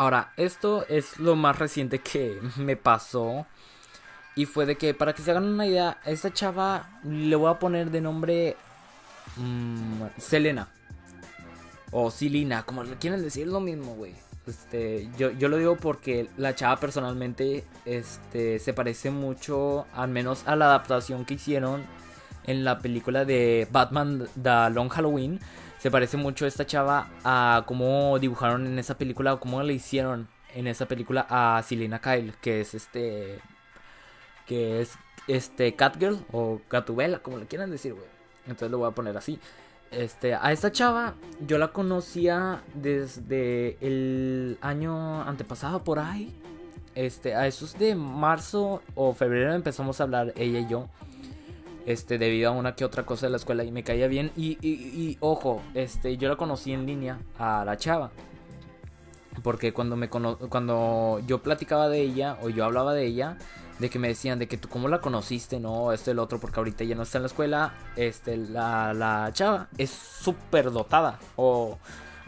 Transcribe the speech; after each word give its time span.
Ahora, 0.00 0.32
esto 0.38 0.86
es 0.88 1.18
lo 1.18 1.36
más 1.36 1.58
reciente 1.58 1.98
que 1.98 2.40
me 2.56 2.74
pasó. 2.74 3.44
Y 4.34 4.46
fue 4.46 4.64
de 4.64 4.76
que, 4.76 4.94
para 4.94 5.12
que 5.12 5.20
se 5.20 5.30
hagan 5.30 5.44
una 5.44 5.66
idea, 5.66 5.98
a 6.02 6.10
esta 6.10 6.32
chava 6.32 6.88
le 7.04 7.36
voy 7.36 7.50
a 7.50 7.58
poner 7.58 7.90
de 7.90 8.00
nombre 8.00 8.56
mm, 9.36 10.04
Selena. 10.16 10.68
O 11.90 12.10
Silina, 12.10 12.62
como 12.62 12.82
le 12.82 12.96
quieren 12.96 13.20
decir 13.20 13.46
lo 13.46 13.60
mismo, 13.60 13.94
güey. 13.94 14.14
Este, 14.46 15.10
yo, 15.18 15.32
yo 15.32 15.48
lo 15.48 15.58
digo 15.58 15.76
porque 15.76 16.30
la 16.38 16.54
chava 16.54 16.80
personalmente 16.80 17.66
este, 17.84 18.58
se 18.58 18.72
parece 18.72 19.10
mucho, 19.10 19.84
al 19.92 20.08
menos 20.08 20.44
a 20.46 20.56
la 20.56 20.64
adaptación 20.64 21.26
que 21.26 21.34
hicieron 21.34 21.84
en 22.46 22.64
la 22.64 22.78
película 22.78 23.26
de 23.26 23.68
Batman 23.70 24.26
The 24.42 24.70
Long 24.70 24.88
Halloween. 24.88 25.40
Se 25.80 25.90
parece 25.90 26.18
mucho 26.18 26.46
esta 26.46 26.66
chava 26.66 27.08
a 27.24 27.64
cómo 27.66 28.18
dibujaron 28.18 28.66
en 28.66 28.78
esa 28.78 28.98
película 28.98 29.32
o 29.32 29.40
cómo 29.40 29.62
le 29.62 29.72
hicieron 29.72 30.28
en 30.54 30.66
esa 30.66 30.84
película 30.84 31.26
a 31.30 31.62
Selina 31.62 32.02
Kyle, 32.02 32.34
que 32.42 32.60
es 32.60 32.74
este. 32.74 33.40
que 34.46 34.82
es 34.82 34.98
este 35.26 35.74
Catgirl 35.74 36.18
o 36.32 36.60
Gatubela, 36.68 37.20
como 37.20 37.38
le 37.38 37.46
quieran 37.46 37.70
decir, 37.70 37.94
güey. 37.94 38.04
Entonces 38.42 38.70
lo 38.70 38.76
voy 38.76 38.88
a 38.88 38.94
poner 38.94 39.16
así. 39.16 39.38
Este, 39.90 40.34
a 40.34 40.52
esta 40.52 40.70
chava 40.70 41.14
yo 41.46 41.56
la 41.56 41.68
conocía 41.68 42.62
desde 42.74 43.78
el 43.80 44.58
año 44.60 45.22
antepasado 45.22 45.82
por 45.82 45.98
ahí. 45.98 46.38
Este, 46.94 47.34
a 47.34 47.46
esos 47.46 47.78
de 47.78 47.94
marzo 47.94 48.82
o 48.94 49.14
febrero 49.14 49.54
empezamos 49.54 49.98
a 49.98 50.04
hablar 50.04 50.34
ella 50.36 50.58
y 50.58 50.68
yo. 50.68 50.90
Este, 51.86 52.18
debido 52.18 52.50
a 52.50 52.52
una 52.52 52.74
que 52.74 52.84
otra 52.84 53.04
cosa 53.04 53.26
de 53.26 53.30
la 53.30 53.36
escuela 53.36 53.64
y 53.64 53.72
me 53.72 53.82
caía 53.82 54.06
bien. 54.06 54.30
Y, 54.36 54.58
y, 54.60 54.70
y 54.70 55.16
ojo, 55.20 55.62
este, 55.74 56.16
yo 56.16 56.28
la 56.28 56.36
conocí 56.36 56.72
en 56.72 56.86
línea 56.86 57.18
a 57.38 57.64
la 57.64 57.76
chava. 57.76 58.10
Porque 59.42 59.72
cuando 59.72 59.96
me 59.96 60.08
cuando 60.10 61.20
yo 61.26 61.42
platicaba 61.42 61.88
de 61.88 62.00
ella 62.00 62.36
o 62.42 62.48
yo 62.48 62.64
hablaba 62.64 62.92
de 62.92 63.06
ella, 63.06 63.38
de 63.78 63.88
que 63.88 63.98
me 63.98 64.08
decían 64.08 64.38
de 64.38 64.46
que 64.46 64.58
tú 64.58 64.68
cómo 64.68 64.88
la 64.88 65.00
conociste, 65.00 65.58
no, 65.58 65.92
esto 65.92 66.10
el 66.10 66.18
otro, 66.18 66.38
porque 66.38 66.60
ahorita 66.60 66.84
ya 66.84 66.94
no 66.94 67.02
está 67.02 67.18
en 67.18 67.22
la 67.22 67.28
escuela, 67.28 67.74
este, 67.96 68.36
la, 68.36 68.92
la 68.92 69.30
chava 69.32 69.68
es 69.78 69.90
súper 69.90 70.70
dotada, 70.70 71.18
o, 71.36 71.78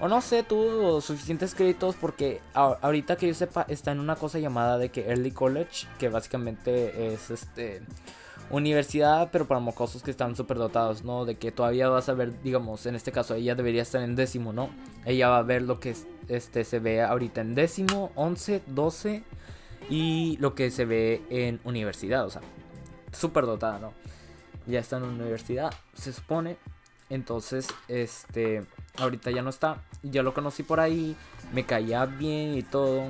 o 0.00 0.08
no 0.08 0.20
sé, 0.23 0.45
tuvo 0.45 1.00
suficientes 1.03 1.55
créditos, 1.55 1.95
porque 1.97 2.41
ahorita 2.55 3.17
que 3.17 3.28
yo 3.28 3.34
sepa, 3.34 3.67
está 3.69 3.92
en 3.92 4.00
una 4.00 4.17
cosa 4.17 4.39
llamada 4.39 4.78
de 4.78 4.89
que 4.89 5.03
Early 5.11 5.33
College, 5.33 5.86
que 5.98 6.08
básicamente 6.08 7.12
es 7.12 7.30
este 7.30 7.83
universidad, 8.53 9.31
pero 9.33 9.47
para 9.47 9.61
mocosos 9.61 10.03
que 10.03 10.11
están 10.11 10.36
súper 10.36 10.58
dotados, 10.58 11.03
¿no? 11.03 11.25
De 11.25 11.36
que 11.36 11.50
todavía 11.50 11.89
vas 11.89 12.08
a 12.08 12.14
ver, 12.14 12.41
digamos, 12.42 12.86
en 12.86 12.95
este 12.95 13.11
caso, 13.11 13.34
ella 13.34 13.55
debería 13.55 13.83
estar 13.83 14.03
en 14.03 14.14
décimo, 14.14 14.53
¿no? 14.53 14.70
Ella 15.05 15.28
va 15.28 15.39
a 15.39 15.42
ver 15.42 15.62
lo 15.62 15.81
que 15.81 15.97
este, 16.28 16.62
se 16.64 16.78
ve 16.78 17.03
ahorita 17.03 17.41
en 17.41 17.55
décimo, 17.55 18.12
once, 18.14 18.62
doce 18.67 19.25
y 19.89 20.36
lo 20.39 20.55
que 20.55 20.70
se 20.70 20.84
ve 20.84 21.23
en 21.30 21.61
universidad, 21.64 22.25
o 22.27 22.30
sea, 22.30 22.42
súper 23.11 23.47
dotada, 23.47 23.78
¿no? 23.78 23.92
Ya 24.67 24.80
está 24.80 24.98
en 24.98 25.05
universidad, 25.05 25.73
se 25.95 26.12
supone. 26.12 26.56
Entonces, 27.11 27.69
este, 27.89 28.62
ahorita 28.98 29.30
ya 29.30 29.42
no 29.42 29.50
está. 29.50 29.83
Ya 30.03 30.23
lo 30.23 30.33
conocí 30.33 30.62
por 30.62 30.80
ahí, 30.80 31.17
me 31.53 31.64
caía 31.64 32.06
bien 32.06 32.55
y 32.55 32.62
todo. 32.62 33.05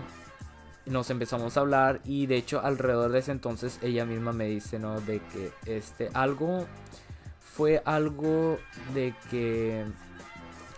Nos 0.86 1.10
empezamos 1.10 1.56
a 1.56 1.60
hablar 1.60 2.00
y 2.04 2.26
de 2.26 2.36
hecho 2.36 2.60
alrededor 2.60 3.12
de 3.12 3.20
ese 3.20 3.32
entonces 3.32 3.78
ella 3.82 4.04
misma 4.04 4.32
me 4.32 4.46
dice, 4.46 4.78
¿no? 4.78 5.00
De 5.00 5.20
que 5.20 5.52
este 5.66 6.10
algo 6.12 6.66
fue 7.40 7.82
algo 7.84 8.58
de 8.94 9.14
que 9.30 9.84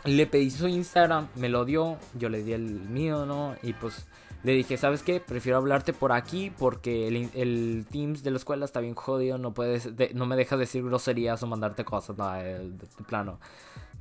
le 0.05 0.27
pedí 0.27 0.51
su 0.51 0.69
Instagram, 0.69 1.29
me 1.37 1.49
lo 1.49 1.65
dio, 1.65 1.97
yo 2.15 2.29
le 2.29 2.43
di 2.43 2.53
el 2.53 2.63
mío, 2.63 3.25
¿no? 3.25 3.55
Y 3.63 3.73
pues 3.73 4.07
le 4.45 4.53
dije, 4.53 4.77
¿sabes 4.77 5.03
qué? 5.03 5.21
Prefiero 5.21 5.57
hablarte 5.57 5.95
por 5.95 6.13
aquí 6.13 6.53
porque 6.59 7.09
el, 7.09 7.87
Teams 7.91 8.23
de 8.23 8.31
la 8.31 8.37
escuela 8.37 8.67
está 8.67 8.81
bien 8.81 8.95
jodido, 8.95 9.39
no 9.39 9.55
puedes, 9.55 9.91
no 10.15 10.27
me 10.27 10.37
dejas 10.37 10.59
decir 10.59 10.85
groserías 10.85 11.43
o 11.43 11.47
mandarte 11.47 11.85
cosas, 11.85 12.19
no, 12.19 12.31
de, 12.31 12.71
plano. 13.07 13.41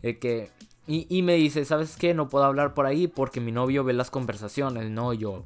Que, 0.03 0.51
y, 0.85 1.07
y, 1.09 1.21
me 1.21 1.35
dice, 1.35 1.63
¿sabes 1.65 1.95
qué? 1.95 2.13
No 2.13 2.27
puedo 2.27 2.45
hablar 2.45 2.73
por 2.73 2.85
ahí 2.85 3.07
porque 3.07 3.39
mi 3.39 3.51
novio 3.51 3.83
ve 3.83 3.93
las 3.93 4.11
conversaciones, 4.11 4.89
¿no? 4.89 5.13
Yo... 5.13 5.45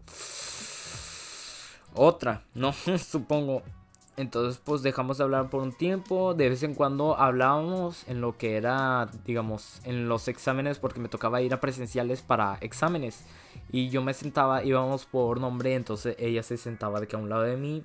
Otra, 1.93 2.43
¿no? 2.53 2.73
Supongo. 2.97 3.63
Entonces 4.17 4.59
pues 4.63 4.81
dejamos 4.81 5.19
de 5.19 5.25
hablar 5.25 5.49
por 5.49 5.61
un 5.61 5.71
tiempo. 5.73 6.33
De 6.33 6.49
vez 6.49 6.63
en 6.63 6.73
cuando 6.73 7.17
hablábamos 7.17 8.03
en 8.07 8.19
lo 8.19 8.35
que 8.35 8.57
era, 8.57 9.09
digamos, 9.25 9.79
en 9.83 10.09
los 10.09 10.27
exámenes 10.27 10.79
porque 10.79 10.99
me 10.99 11.07
tocaba 11.07 11.41
ir 11.41 11.53
a 11.53 11.59
presenciales 11.59 12.23
para 12.23 12.57
exámenes. 12.61 13.25
Y 13.71 13.89
yo 13.89 14.01
me 14.01 14.15
sentaba, 14.15 14.63
íbamos 14.63 15.05
por 15.05 15.39
nombre, 15.39 15.75
entonces 15.75 16.15
ella 16.19 16.41
se 16.41 16.57
sentaba 16.57 16.99
de 16.99 17.07
que 17.07 17.15
a 17.15 17.19
un 17.19 17.29
lado 17.29 17.43
de 17.43 17.57
mí 17.57 17.83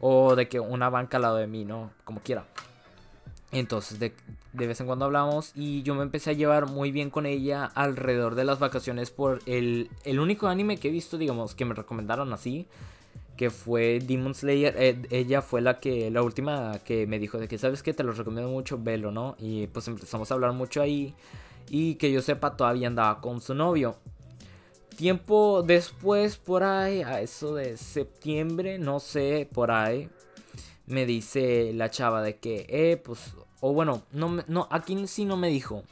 o 0.00 0.34
de 0.34 0.48
que 0.48 0.58
una 0.58 0.90
banca 0.90 1.18
al 1.18 1.22
lado 1.22 1.36
de 1.36 1.46
mí, 1.46 1.64
¿no? 1.64 1.90
Como 2.04 2.20
quiera. 2.20 2.46
Entonces 3.52 3.98
de, 3.98 4.12
de 4.52 4.66
vez 4.66 4.80
en 4.80 4.86
cuando 4.86 5.06
hablamos 5.06 5.52
y 5.54 5.82
yo 5.82 5.94
me 5.94 6.02
empecé 6.02 6.30
a 6.30 6.34
llevar 6.34 6.66
muy 6.66 6.92
bien 6.92 7.10
con 7.10 7.26
ella 7.26 7.64
alrededor 7.64 8.36
de 8.36 8.44
las 8.44 8.58
vacaciones 8.58 9.10
por 9.10 9.40
el, 9.46 9.90
el 10.04 10.20
único 10.20 10.46
anime 10.46 10.76
que 10.76 10.88
he 10.88 10.92
visto, 10.92 11.18
digamos, 11.18 11.54
que 11.54 11.64
me 11.64 11.74
recomendaron 11.74 12.32
así 12.32 12.68
que 13.40 13.48
fue 13.48 14.00
Demon 14.00 14.34
Slayer. 14.34 14.74
Eh, 14.76 15.00
ella 15.08 15.40
fue 15.40 15.62
la 15.62 15.80
que, 15.80 16.10
la 16.10 16.22
última 16.22 16.78
que 16.84 17.06
me 17.06 17.18
dijo 17.18 17.38
de 17.38 17.48
que, 17.48 17.56
¿sabes 17.56 17.82
que 17.82 17.94
Te 17.94 18.04
lo 18.04 18.12
recomiendo 18.12 18.50
mucho, 18.50 18.76
velo, 18.76 19.10
¿no? 19.12 19.34
Y 19.38 19.66
pues 19.68 19.88
empezamos 19.88 20.30
a 20.30 20.34
hablar 20.34 20.52
mucho 20.52 20.82
ahí. 20.82 21.14
Y 21.70 21.94
que 21.94 22.12
yo 22.12 22.20
sepa, 22.20 22.54
todavía 22.54 22.88
andaba 22.88 23.22
con 23.22 23.40
su 23.40 23.54
novio. 23.54 23.96
Tiempo 24.94 25.62
después, 25.62 26.36
por 26.36 26.62
ahí, 26.62 27.00
a 27.00 27.22
eso 27.22 27.54
de 27.54 27.78
septiembre, 27.78 28.78
no 28.78 29.00
sé, 29.00 29.48
por 29.50 29.70
ahí, 29.70 30.10
me 30.84 31.06
dice 31.06 31.72
la 31.72 31.88
chava 31.88 32.20
de 32.20 32.36
que, 32.36 32.66
eh, 32.68 32.98
pues, 32.98 33.32
o 33.60 33.72
bueno, 33.72 34.02
no, 34.12 34.42
no, 34.46 34.68
aquí 34.70 35.06
sí 35.06 35.24
no 35.24 35.36
me 35.36 35.48
dijo. 35.48 35.82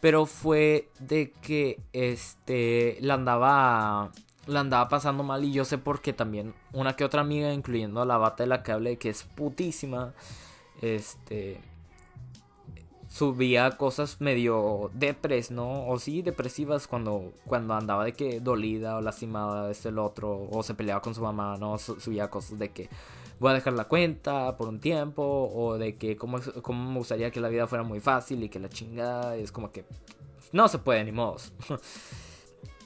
Pero 0.00 0.24
fue 0.24 0.88
de 0.98 1.32
que, 1.42 1.78
este, 1.92 2.96
la 3.00 3.14
andaba 3.14 4.12
la 4.46 4.60
andaba 4.60 4.88
pasando 4.88 5.22
mal 5.22 5.44
y 5.44 5.52
yo 5.52 5.64
sé 5.64 5.78
por 5.78 6.00
qué 6.00 6.12
también 6.12 6.54
una 6.72 6.96
que 6.96 7.04
otra 7.04 7.20
amiga, 7.20 7.52
incluyendo 7.52 8.00
a 8.00 8.06
la 8.06 8.16
bata 8.16 8.42
de 8.42 8.48
la 8.48 8.62
que 8.62 8.72
hablé, 8.72 8.96
que 8.96 9.10
es 9.10 9.22
putísima, 9.22 10.14
este 10.82 11.60
subía 13.10 13.72
cosas 13.72 14.20
medio 14.20 14.90
depres, 14.94 15.50
¿no? 15.50 15.88
O 15.88 15.98
sí, 15.98 16.22
depresivas 16.22 16.86
cuando, 16.86 17.32
cuando 17.44 17.74
andaba 17.74 18.04
de 18.04 18.12
que 18.12 18.40
dolida 18.40 18.96
o 18.96 19.00
lastimada, 19.00 19.70
este 19.70 19.88
el 19.88 19.98
otro, 19.98 20.48
o 20.50 20.62
se 20.62 20.74
peleaba 20.74 21.02
con 21.02 21.14
su 21.14 21.20
mamá, 21.20 21.56
¿no? 21.58 21.76
Subía 21.76 22.30
cosas 22.30 22.58
de 22.58 22.70
que 22.70 22.88
voy 23.40 23.50
a 23.50 23.54
dejar 23.54 23.72
la 23.72 23.84
cuenta 23.84 24.56
por 24.56 24.68
un 24.68 24.78
tiempo, 24.78 25.50
o 25.52 25.78
de 25.78 25.96
que 25.96 26.16
cómo, 26.16 26.38
cómo 26.62 26.92
me 26.92 26.98
gustaría 26.98 27.30
que 27.30 27.40
la 27.40 27.48
vida 27.48 27.66
fuera 27.66 27.82
muy 27.82 27.98
fácil 27.98 28.44
y 28.44 28.48
que 28.48 28.60
la 28.60 28.68
chingada 28.68 29.34
es 29.36 29.50
como 29.50 29.72
que 29.72 29.84
no 30.52 30.68
se 30.68 30.78
puede 30.78 31.02
ni 31.04 31.10
modos. 31.10 31.52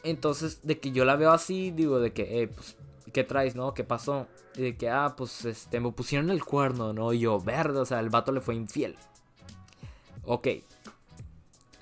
Entonces, 0.05 0.61
de 0.63 0.79
que 0.79 0.93
yo 0.93 1.05
la 1.05 1.17
veo 1.17 1.33
así, 1.33 1.71
digo, 1.71 1.99
de 1.99 2.13
que, 2.13 2.49
pues, 2.55 2.77
¿qué 3.13 3.25
traes, 3.25 3.57
no? 3.57 3.75
¿Qué 3.75 3.85
pasó? 3.85 4.27
De 4.55 4.77
que, 4.77 4.89
ah, 4.89 5.15
pues, 5.17 5.45
este, 5.45 5.81
me 5.81 5.91
pusieron 5.93 6.31
el 6.31 6.45
cuerno, 6.45 6.93
¿no? 6.93 7.13
Y 7.13 7.21
yo, 7.21 7.41
verde, 7.41 7.81
o 7.81 7.85
sea, 7.85 8.01
el 8.01 8.11
vato 8.11 8.31
le 8.31 8.41
fue 8.41 8.55
infiel. 8.55 8.97
Ok. 10.25 10.49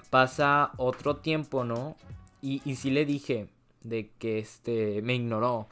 Pasa 0.09 0.73
otro 0.77 1.17
tiempo, 1.17 1.65
¿no? 1.65 1.97
Y, 2.41 2.63
y 2.65 2.77
sí 2.77 2.91
le 2.91 3.05
dije 3.05 3.49
de 3.83 4.11
que, 4.19 4.39
este, 4.39 5.03
me 5.03 5.15
ignoró. 5.15 5.69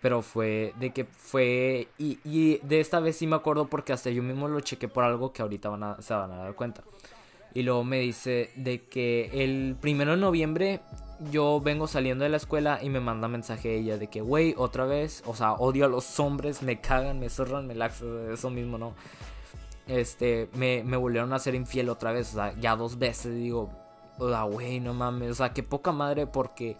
Pero 0.00 0.22
fue 0.22 0.72
de 0.78 0.90
que 0.90 1.04
fue. 1.04 1.88
Y, 1.98 2.18
y, 2.24 2.58
de 2.58 2.80
esta 2.80 3.00
vez 3.00 3.16
sí 3.16 3.26
me 3.26 3.36
acuerdo 3.36 3.66
porque 3.66 3.92
hasta 3.92 4.10
yo 4.10 4.22
mismo 4.22 4.46
lo 4.46 4.60
chequé 4.60 4.88
por 4.88 5.04
algo 5.04 5.32
que 5.32 5.42
ahorita 5.42 5.68
van 5.68 5.82
a, 5.82 6.02
se 6.02 6.14
van 6.14 6.30
a 6.30 6.36
dar 6.36 6.54
cuenta. 6.54 6.82
Y 7.54 7.62
luego 7.62 7.82
me 7.82 7.98
dice 7.98 8.50
de 8.56 8.82
que 8.84 9.30
el 9.32 9.76
primero 9.80 10.12
de 10.12 10.18
noviembre 10.18 10.80
yo 11.30 11.60
vengo 11.60 11.86
saliendo 11.86 12.24
de 12.24 12.30
la 12.30 12.36
escuela 12.36 12.78
y 12.82 12.90
me 12.90 13.00
manda 13.00 13.28
mensaje 13.28 13.76
ella 13.76 13.98
de 13.98 14.08
que, 14.08 14.20
güey, 14.20 14.54
otra 14.56 14.84
vez, 14.84 15.22
o 15.26 15.34
sea, 15.34 15.54
odio 15.54 15.84
a 15.84 15.88
los 15.88 16.20
hombres, 16.20 16.62
me 16.62 16.80
cagan, 16.80 17.18
me 17.18 17.28
zorran, 17.28 17.66
me 17.66 17.74
laxan, 17.74 18.32
eso 18.32 18.50
mismo, 18.50 18.78
¿no? 18.78 18.94
Este, 19.86 20.48
me, 20.54 20.84
me 20.84 20.96
volvieron 20.96 21.32
a 21.32 21.38
ser 21.38 21.54
infiel 21.54 21.88
otra 21.88 22.12
vez, 22.12 22.30
o 22.32 22.34
sea, 22.36 22.54
ya 22.60 22.76
dos 22.76 22.98
veces, 22.98 23.34
digo, 23.34 23.70
o 24.18 24.28
sea, 24.28 24.42
güey, 24.42 24.80
no 24.80 24.94
mames, 24.94 25.30
o 25.30 25.34
sea, 25.34 25.52
qué 25.52 25.62
poca 25.62 25.92
madre 25.92 26.26
porque 26.26 26.76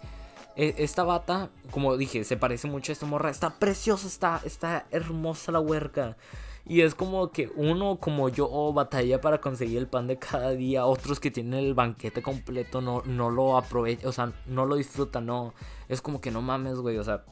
esta 0.59 1.05
bata, 1.05 1.51
como 1.71 1.97
dije, 1.97 2.25
se 2.25 2.37
parece 2.37 2.67
mucho 2.67 2.91
a 2.91 2.95
esta 2.95 3.07
morra, 3.07 3.31
está 3.31 3.59
preciosa, 3.59 4.09
está, 4.09 4.41
está 4.45 4.87
hermosa 4.91 5.53
la 5.53 5.61
huerca. 5.61 6.17
Y 6.67 6.83
es 6.83 6.95
como 6.95 7.31
que 7.31 7.51
uno 7.55 7.97
como 7.97 8.29
yo 8.29 8.73
batalla 8.75 9.21
para 9.21 9.41
conseguir 9.41 9.79
el 9.79 9.87
pan 9.87 10.07
de 10.07 10.19
cada 10.19 10.51
día. 10.51 10.85
Otros 10.85 11.21
que 11.21 11.31
tienen 11.31 11.61
el 11.61 11.75
banquete 11.75 12.21
completo 12.21 12.83
no, 12.83 13.03
no 13.07 13.31
lo 13.31 13.57
aprovechan, 13.57 14.07
o 14.09 14.13
sea, 14.13 14.33
no 14.47 14.67
lo 14.67 14.75
disfrutan, 14.75 15.27
no. 15.27 15.55
Es 15.89 16.03
como 16.03 16.21
que 16.21 16.31
no 16.31 16.43
mames, 16.43 16.79
güey, 16.79 16.99
o 16.99 17.05
sea, 17.05 17.25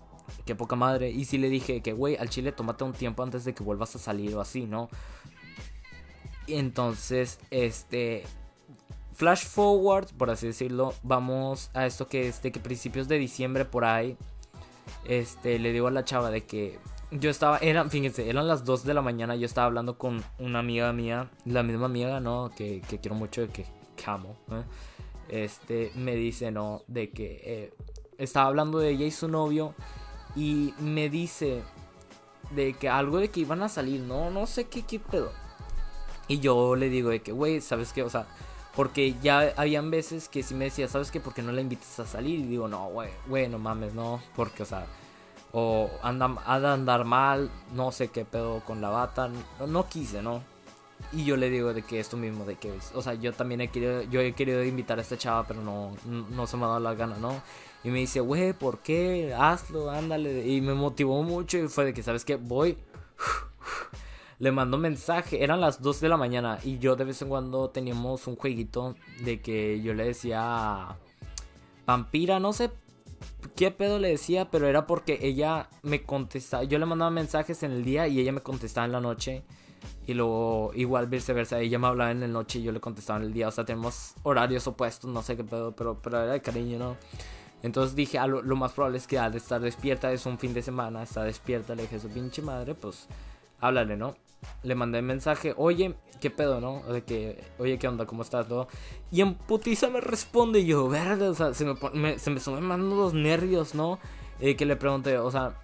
qué 0.46 0.54
poca 0.54 0.76
madre. 0.76 1.10
Y 1.10 1.24
si 1.26 1.36
le 1.36 1.50
dije 1.50 1.82
que, 1.82 1.92
güey, 1.92 2.16
al 2.16 2.30
chile 2.30 2.52
tómate 2.52 2.84
un 2.84 2.92
tiempo 2.92 3.22
antes 3.22 3.44
de 3.44 3.54
que 3.54 3.62
vuelvas 3.62 3.94
a 3.96 3.98
salir 3.98 4.34
o 4.36 4.40
así, 4.40 4.66
¿no? 4.66 4.88
Y 6.46 6.54
entonces, 6.54 7.40
este, 7.50 8.24
Flash 9.16 9.46
forward, 9.46 10.08
por 10.18 10.28
así 10.28 10.46
decirlo, 10.46 10.92
vamos 11.02 11.70
a 11.72 11.86
esto 11.86 12.06
que 12.06 12.28
es 12.28 12.42
de 12.42 12.52
que 12.52 12.60
principios 12.60 13.08
de 13.08 13.18
diciembre 13.18 13.64
por 13.64 13.86
ahí, 13.86 14.16
este, 15.04 15.58
le 15.58 15.72
digo 15.72 15.86
a 15.86 15.90
la 15.90 16.04
chava 16.04 16.30
de 16.30 16.44
que 16.44 16.78
yo 17.10 17.30
estaba, 17.30 17.56
eran, 17.58 17.90
fíjense, 17.90 18.28
eran 18.28 18.46
las 18.46 18.66
2 18.66 18.84
de 18.84 18.92
la 18.92 19.00
mañana, 19.00 19.34
yo 19.34 19.46
estaba 19.46 19.68
hablando 19.68 19.96
con 19.96 20.22
una 20.38 20.58
amiga 20.58 20.92
mía, 20.92 21.30
la 21.46 21.62
misma 21.62 21.86
amiga, 21.86 22.20
¿no? 22.20 22.50
Que, 22.54 22.82
que 22.88 22.98
quiero 22.98 23.14
mucho, 23.14 23.48
que, 23.50 23.64
que 23.96 24.04
amo, 24.10 24.36
¿eh? 24.50 24.64
Este, 25.28 25.92
me 25.94 26.14
dice, 26.14 26.50
¿no? 26.50 26.82
De 26.86 27.08
que 27.08 27.40
eh, 27.42 27.74
estaba 28.18 28.48
hablando 28.48 28.78
de 28.78 28.90
ella 28.90 29.06
y 29.06 29.10
su 29.10 29.28
novio 29.28 29.74
y 30.34 30.74
me 30.78 31.08
dice 31.08 31.62
de 32.50 32.74
que 32.74 32.90
algo 32.90 33.16
de 33.16 33.30
que 33.30 33.40
iban 33.40 33.62
a 33.62 33.70
salir, 33.70 34.02
no, 34.02 34.30
no 34.30 34.46
sé 34.46 34.66
qué, 34.66 34.82
qué 34.82 35.00
pedo. 35.00 35.32
Y 36.28 36.40
yo 36.40 36.76
le 36.76 36.90
digo 36.90 37.08
de 37.08 37.22
que, 37.22 37.32
güey, 37.32 37.62
¿sabes 37.62 37.94
qué? 37.94 38.02
O 38.02 38.10
sea, 38.10 38.26
porque 38.76 39.14
ya 39.22 39.54
habían 39.56 39.90
veces 39.90 40.28
que 40.28 40.42
sí 40.42 40.54
me 40.54 40.66
decía, 40.66 40.86
¿sabes 40.86 41.10
qué? 41.10 41.18
¿Por 41.18 41.32
qué 41.32 41.40
no 41.42 41.50
la 41.50 41.62
invitas 41.62 41.98
a 41.98 42.06
salir? 42.06 42.40
Y 42.40 42.42
digo, 42.42 42.68
no, 42.68 42.90
güey, 43.26 43.48
no 43.48 43.58
mames, 43.58 43.94
no. 43.94 44.22
Porque, 44.36 44.62
o 44.64 44.66
sea, 44.66 44.86
o 45.52 45.90
ha 46.02 46.60
de 46.60 46.68
andar 46.68 47.06
mal, 47.06 47.50
no 47.72 47.90
sé 47.90 48.08
qué 48.08 48.26
pedo 48.26 48.60
con 48.66 48.82
la 48.82 48.90
bata. 48.90 49.30
No, 49.58 49.66
no, 49.66 49.88
quise, 49.88 50.20
¿no? 50.20 50.42
Y 51.12 51.24
yo 51.24 51.36
le 51.36 51.48
digo 51.48 51.72
de 51.72 51.82
que 51.82 51.98
esto 51.98 52.18
mismo, 52.18 52.44
de 52.44 52.56
que, 52.56 52.78
o 52.94 53.00
sea, 53.00 53.14
yo 53.14 53.32
también 53.32 53.62
he 53.62 53.68
querido, 53.68 54.02
yo 54.02 54.20
he 54.20 54.34
querido 54.34 54.62
invitar 54.62 54.98
a 54.98 55.02
esta 55.02 55.16
chava, 55.16 55.46
pero 55.46 55.62
no, 55.62 55.96
no 56.04 56.46
se 56.46 56.56
me 56.58 56.64
ha 56.64 56.68
dado 56.68 56.80
la 56.80 56.94
gana, 56.94 57.16
¿no? 57.16 57.40
Y 57.82 57.88
me 57.88 58.00
dice, 58.00 58.20
güey, 58.20 58.52
¿por 58.52 58.80
qué? 58.80 59.34
Hazlo, 59.34 59.90
ándale. 59.90 60.46
Y 60.46 60.60
me 60.60 60.74
motivó 60.74 61.22
mucho 61.22 61.56
y 61.56 61.68
fue 61.68 61.86
de 61.86 61.94
que, 61.94 62.02
¿sabes 62.02 62.26
qué? 62.26 62.36
Voy. 62.36 62.76
Le 64.38 64.52
mando 64.52 64.76
mensaje, 64.76 65.42
eran 65.42 65.60
las 65.60 65.80
2 65.80 66.00
de 66.00 66.08
la 66.08 66.16
mañana 66.16 66.58
y 66.62 66.78
yo 66.78 66.94
de 66.96 67.04
vez 67.04 67.22
en 67.22 67.28
cuando 67.28 67.70
teníamos 67.70 68.26
un 68.26 68.36
jueguito 68.36 68.94
de 69.24 69.40
que 69.40 69.80
yo 69.80 69.94
le 69.94 70.04
decía 70.04 70.96
vampira, 71.86 72.38
no 72.38 72.52
sé 72.52 72.70
qué 73.54 73.70
pedo 73.70 73.98
le 73.98 74.08
decía, 74.08 74.50
pero 74.50 74.66
era 74.66 74.86
porque 74.86 75.18
ella 75.22 75.68
me 75.82 76.02
contestaba, 76.02 76.64
yo 76.64 76.78
le 76.78 76.86
mandaba 76.86 77.10
mensajes 77.10 77.62
en 77.62 77.72
el 77.72 77.84
día 77.84 78.08
y 78.08 78.20
ella 78.20 78.32
me 78.32 78.40
contestaba 78.40 78.84
en 78.86 78.92
la 78.92 79.00
noche. 79.00 79.42
Y 80.06 80.14
luego, 80.14 80.72
igual 80.74 81.08
viceversa, 81.08 81.60
ella 81.60 81.78
me 81.78 81.88
hablaba 81.88 82.10
en 82.10 82.20
la 82.20 82.28
noche 82.28 82.58
y 82.58 82.62
yo 82.62 82.72
le 82.72 82.80
contestaba 82.80 83.18
en 83.18 83.26
el 83.26 83.32
día. 83.32 83.48
O 83.48 83.50
sea, 83.50 83.64
tenemos 83.64 84.14
horarios 84.22 84.66
opuestos, 84.66 85.10
no 85.10 85.22
sé 85.22 85.36
qué 85.36 85.44
pedo, 85.44 85.74
pero, 85.74 86.00
pero 86.00 86.22
era 86.22 86.32
de 86.32 86.40
cariño, 86.40 86.78
¿no? 86.78 86.96
Entonces 87.62 87.96
dije, 87.96 88.18
ah, 88.18 88.26
lo, 88.26 88.56
más 88.56 88.72
probable 88.72 88.98
es 88.98 89.06
que 89.06 89.18
al 89.18 89.34
estar 89.34 89.60
despierta, 89.60 90.12
es 90.12 90.26
un 90.26 90.38
fin 90.38 90.54
de 90.54 90.62
semana, 90.62 91.02
está 91.02 91.24
despierta, 91.24 91.74
le 91.74 91.82
dije, 91.82 91.98
su 91.98 92.08
pinche 92.08 92.42
madre, 92.42 92.74
pues 92.74 93.08
háblale, 93.60 93.96
¿no? 93.96 94.14
Le 94.62 94.74
mandé 94.74 95.02
mensaje, 95.02 95.54
oye, 95.56 95.94
¿qué 96.20 96.30
pedo, 96.30 96.60
no? 96.60 96.82
De 96.92 97.02
que, 97.04 97.44
oye, 97.58 97.78
¿qué 97.78 97.88
onda? 97.88 98.06
¿Cómo 98.06 98.22
estás? 98.22 98.48
Todo. 98.48 98.68
Y 99.10 99.20
en 99.20 99.34
putiza 99.34 99.88
me 99.88 100.00
responde 100.00 100.64
yo, 100.64 100.88
verde, 100.88 101.28
o 101.28 101.34
sea, 101.34 101.54
se 101.54 101.64
me, 101.64 102.18
se 102.18 102.30
me 102.30 102.40
suben 102.40 102.64
más 102.64 102.78
los 102.78 103.14
nervios, 103.14 103.74
¿no? 103.74 103.98
Eh, 104.40 104.56
que 104.56 104.66
le 104.66 104.76
pregunté, 104.76 105.18
o 105.18 105.30
sea, 105.30 105.54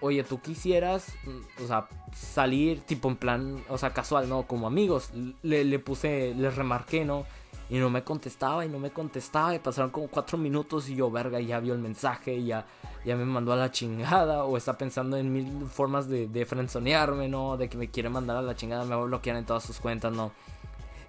oye, 0.00 0.22
tú 0.24 0.40
quisieras, 0.40 1.14
mm, 1.24 1.64
o 1.64 1.66
sea, 1.66 1.88
salir 2.14 2.80
tipo 2.80 3.08
en 3.08 3.16
plan, 3.16 3.64
o 3.68 3.78
sea, 3.78 3.90
casual, 3.92 4.28
¿no? 4.28 4.46
Como 4.46 4.66
amigos. 4.66 5.10
Le, 5.42 5.64
le 5.64 5.78
puse, 5.78 6.34
le 6.34 6.50
remarqué, 6.50 7.04
¿no? 7.04 7.26
Y 7.70 7.78
no 7.78 7.88
me 7.90 8.04
contestaba 8.04 8.64
y 8.64 8.68
no 8.68 8.78
me 8.78 8.90
contestaba. 8.90 9.54
Y 9.54 9.58
pasaron 9.58 9.90
como 9.90 10.08
cuatro 10.08 10.36
minutos 10.38 10.88
y 10.88 10.96
yo, 10.96 11.10
verga, 11.10 11.40
ya 11.40 11.60
vio 11.60 11.72
el 11.74 11.80
mensaje. 11.80 12.44
Ya, 12.44 12.66
ya 13.04 13.16
me 13.16 13.24
mandó 13.24 13.52
a 13.52 13.56
la 13.56 13.70
chingada. 13.70 14.44
O 14.44 14.56
está 14.56 14.76
pensando 14.76 15.16
en 15.16 15.32
mil 15.32 15.66
formas 15.66 16.08
de, 16.08 16.28
de 16.28 16.44
frenzonearme, 16.46 17.28
¿no? 17.28 17.56
De 17.56 17.68
que 17.68 17.76
me 17.76 17.90
quiere 17.90 18.08
mandar 18.08 18.36
a 18.36 18.42
la 18.42 18.54
chingada. 18.54 18.84
Me 18.84 18.94
va 18.94 19.02
a 19.02 19.06
bloquear 19.06 19.36
en 19.36 19.46
todas 19.46 19.64
sus 19.64 19.80
cuentas, 19.80 20.12
¿no? 20.12 20.32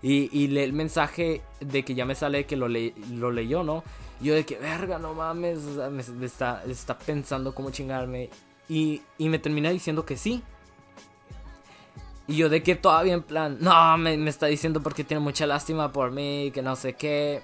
Y, 0.01 0.29
y 0.31 0.47
lee 0.47 0.61
el 0.61 0.73
mensaje 0.73 1.41
de 1.59 1.83
que 1.83 1.95
ya 1.95 2.05
me 2.05 2.15
sale 2.15 2.45
que 2.45 2.55
lo, 2.55 2.67
lo 2.67 3.31
leyó, 3.31 3.63
¿no? 3.63 3.83
Y 4.21 4.25
yo 4.25 4.35
de 4.35 4.45
que, 4.45 4.57
verga, 4.57 4.99
no 4.99 5.13
mames. 5.13 5.59
me, 5.61 6.25
está, 6.25 6.63
está 6.65 6.97
pensando 6.97 7.53
cómo 7.53 7.71
chingarme. 7.71 8.29
Y, 8.69 9.01
y 9.17 9.29
me 9.29 9.39
termina 9.39 9.69
diciendo 9.71 10.05
que 10.05 10.15
sí. 10.17 10.43
Y 12.27 12.37
yo 12.37 12.49
de 12.49 12.63
que 12.63 12.75
todavía 12.75 13.13
en 13.13 13.21
plan, 13.21 13.57
no, 13.61 13.97
me, 13.97 14.27
está 14.27 14.47
diciendo 14.47 14.81
porque 14.81 15.03
tiene 15.03 15.21
mucha 15.21 15.45
lástima 15.45 15.91
por 15.91 16.11
mí, 16.11 16.51
que 16.53 16.61
no 16.61 16.75
sé 16.75 16.93
qué. 16.93 17.43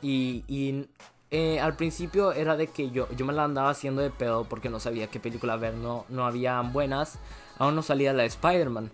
Y, 0.00 0.44
y 0.48 0.86
eh, 1.30 1.60
al 1.60 1.76
principio 1.76 2.32
era 2.32 2.56
de 2.56 2.66
que 2.68 2.90
yo, 2.90 3.08
yo 3.16 3.26
me 3.26 3.32
la 3.32 3.44
andaba 3.44 3.70
haciendo 3.70 4.02
de 4.02 4.10
pedo 4.10 4.44
porque 4.44 4.70
no 4.70 4.80
sabía 4.80 5.08
qué 5.08 5.20
película 5.20 5.56
ver, 5.56 5.74
no, 5.74 6.06
no 6.08 6.26
habían 6.26 6.72
buenas. 6.72 7.18
Aún 7.58 7.74
no 7.74 7.82
salía 7.82 8.12
la 8.14 8.22
de 8.22 8.28
Spider-Man. 8.28 8.90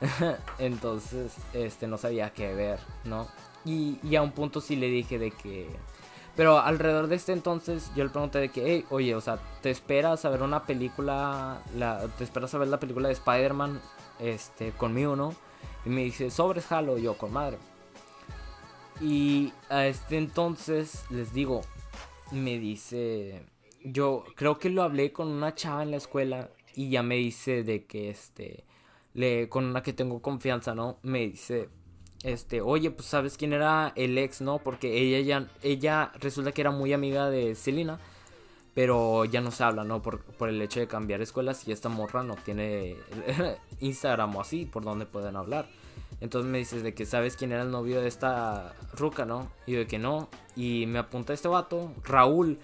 Entonces, 0.58 1.34
este, 1.54 1.86
no 1.86 1.96
sabía 1.96 2.30
qué 2.30 2.54
ver, 2.54 2.78
¿no? 3.04 3.28
Y, 3.64 3.98
y, 4.02 4.16
a 4.16 4.22
un 4.22 4.32
punto 4.32 4.60
sí 4.60 4.76
le 4.76 4.88
dije 4.88 5.18
de 5.18 5.30
que... 5.30 5.68
Pero 6.36 6.60
alrededor 6.60 7.08
de 7.08 7.16
este 7.16 7.32
entonces 7.32 7.90
yo 7.96 8.04
le 8.04 8.10
pregunté 8.10 8.38
de 8.38 8.50
que, 8.50 8.62
hey, 8.64 8.84
oye, 8.90 9.14
o 9.14 9.22
sea, 9.22 9.38
¿te 9.62 9.70
esperas 9.70 10.24
a 10.26 10.28
ver 10.28 10.42
una 10.42 10.64
película? 10.64 11.62
La, 11.74 12.06
¿Te 12.18 12.24
esperas 12.24 12.54
a 12.54 12.58
ver 12.58 12.68
la 12.68 12.78
película 12.78 13.08
de 13.08 13.14
Spider-Man 13.14 13.80
este, 14.18 14.72
conmigo, 14.72 15.16
¿no? 15.16 15.34
Y 15.84 15.90
me 15.90 16.02
dice, 16.02 16.30
sobres 16.30 16.66
jalo, 16.66 16.98
yo 16.98 17.16
con 17.16 17.32
madre. 17.32 17.58
Y 19.00 19.52
a 19.68 19.86
este 19.86 20.16
entonces 20.16 21.04
les 21.10 21.32
digo, 21.32 21.62
me 22.32 22.58
dice, 22.58 23.44
yo 23.84 24.24
creo 24.34 24.58
que 24.58 24.70
lo 24.70 24.82
hablé 24.82 25.12
con 25.12 25.28
una 25.28 25.54
chava 25.54 25.82
en 25.82 25.90
la 25.90 25.98
escuela 25.98 26.50
y 26.74 26.90
ya 26.90 27.02
me 27.02 27.16
dice 27.16 27.62
de 27.62 27.84
que 27.84 28.10
este, 28.10 28.64
le, 29.14 29.48
con 29.48 29.64
una 29.64 29.82
que 29.82 29.92
tengo 29.92 30.20
confianza, 30.20 30.74
¿no? 30.74 30.98
Me 31.02 31.28
dice, 31.28 31.68
este, 32.22 32.60
oye, 32.60 32.90
pues 32.90 33.06
sabes 33.08 33.36
quién 33.36 33.52
era 33.52 33.92
el 33.96 34.16
ex, 34.18 34.40
¿no? 34.40 34.58
Porque 34.58 34.98
ella 34.98 35.20
ya, 35.20 35.50
ella 35.62 36.12
resulta 36.18 36.52
que 36.52 36.62
era 36.62 36.70
muy 36.70 36.92
amiga 36.92 37.30
de 37.30 37.54
Selena 37.54 38.00
pero 38.76 39.24
ya 39.24 39.40
no 39.40 39.50
se 39.50 39.64
habla, 39.64 39.84
¿no? 39.84 40.02
Por, 40.02 40.20
por 40.20 40.50
el 40.50 40.60
hecho 40.60 40.80
de 40.80 40.86
cambiar 40.86 41.22
escuelas 41.22 41.66
y 41.66 41.72
esta 41.72 41.88
morra 41.88 42.22
no 42.22 42.36
tiene 42.36 42.96
Instagram 43.80 44.36
o 44.36 44.42
así 44.42 44.66
por 44.66 44.84
donde 44.84 45.06
pueden 45.06 45.34
hablar. 45.34 45.66
Entonces 46.20 46.50
me 46.50 46.58
dices 46.58 46.82
de 46.82 46.92
que 46.92 47.06
sabes 47.06 47.36
quién 47.36 47.52
era 47.52 47.62
el 47.62 47.70
novio 47.70 48.02
de 48.02 48.08
esta 48.08 48.74
ruca, 48.92 49.24
¿no? 49.24 49.50
Y 49.64 49.72
de 49.72 49.86
que 49.86 49.98
no. 49.98 50.28
Y 50.56 50.84
me 50.88 50.98
apunta 50.98 51.32
este 51.32 51.48
vato, 51.48 51.90
Raúl. 52.04 52.58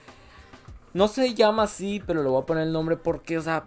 No 0.93 1.09
se 1.09 1.32
llama 1.32 1.62
así, 1.62 2.03
pero 2.06 2.23
le 2.23 2.29
voy 2.29 2.43
a 2.43 2.47
poner 2.47 2.67
el 2.67 2.75
nombre 2.75 2.99
porque, 2.99 3.38
o 3.38 3.43
sea, 3.43 3.64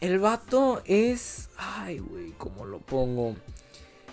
el 0.00 0.18
vato 0.18 0.82
es... 0.84 1.48
Ay, 1.56 2.00
güey, 2.00 2.32
¿cómo 2.32 2.66
lo 2.66 2.80
pongo? 2.80 3.34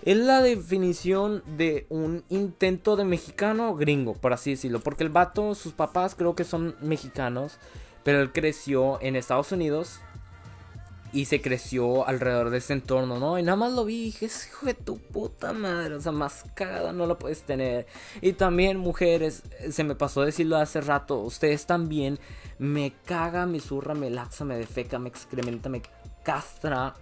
Es 0.03 0.17
la 0.17 0.41
definición 0.41 1.43
de 1.57 1.85
un 1.89 2.23
intento 2.29 2.95
de 2.95 3.03
mexicano 3.03 3.75
gringo, 3.75 4.13
por 4.13 4.33
así 4.33 4.51
decirlo. 4.51 4.79
Porque 4.79 5.03
el 5.03 5.09
vato, 5.09 5.55
sus 5.55 5.73
papás 5.73 6.15
creo 6.15 6.35
que 6.35 6.43
son 6.43 6.75
mexicanos, 6.81 7.57
pero 8.03 8.21
él 8.21 8.31
creció 8.31 9.01
en 9.01 9.15
Estados 9.15 9.51
Unidos 9.51 9.99
y 11.11 11.25
se 11.25 11.41
creció 11.41 12.07
alrededor 12.07 12.49
de 12.49 12.59
ese 12.59 12.73
entorno, 12.73 13.19
¿no? 13.19 13.39
Y 13.39 13.43
nada 13.43 13.55
más 13.55 13.73
lo 13.73 13.85
vi 13.85 13.95
y 13.95 14.05
dije, 14.05 14.27
hijo 14.27 14.65
de 14.65 14.73
tu 14.73 14.99
puta 14.99 15.53
madre, 15.53 15.95
o 15.95 16.01
sea, 16.01 16.11
más 16.11 16.45
no 16.93 17.05
lo 17.05 17.17
puedes 17.17 17.41
tener. 17.41 17.87
Y 18.21 18.33
también, 18.33 18.77
mujeres, 18.77 19.43
se 19.71 19.83
me 19.83 19.95
pasó 19.95 20.21
decirlo 20.21 20.57
hace 20.57 20.81
rato, 20.81 21.19
ustedes 21.19 21.65
también 21.65 22.19
me 22.59 22.93
caga, 23.05 23.45
me 23.45 23.59
zurra, 23.59 23.95
me 23.95 24.09
laxa, 24.09 24.45
me 24.45 24.57
defeca, 24.57 24.99
me 24.99 25.09
excrementa, 25.09 25.69
me 25.69 25.81
castra 26.23 26.93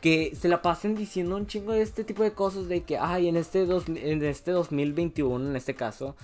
que 0.00 0.34
se 0.34 0.48
la 0.48 0.62
pasen 0.62 0.94
diciendo 0.94 1.36
un 1.36 1.46
chingo 1.46 1.72
de 1.72 1.82
este 1.82 2.04
tipo 2.04 2.22
de 2.22 2.32
cosas 2.32 2.68
de 2.68 2.82
que, 2.82 2.98
ay, 2.98 3.28
en 3.28 3.36
este, 3.36 3.66
dos, 3.66 3.84
en 3.88 4.22
este 4.24 4.50
2021, 4.50 5.50
en 5.50 5.56
este 5.56 5.74
caso, 5.74 6.16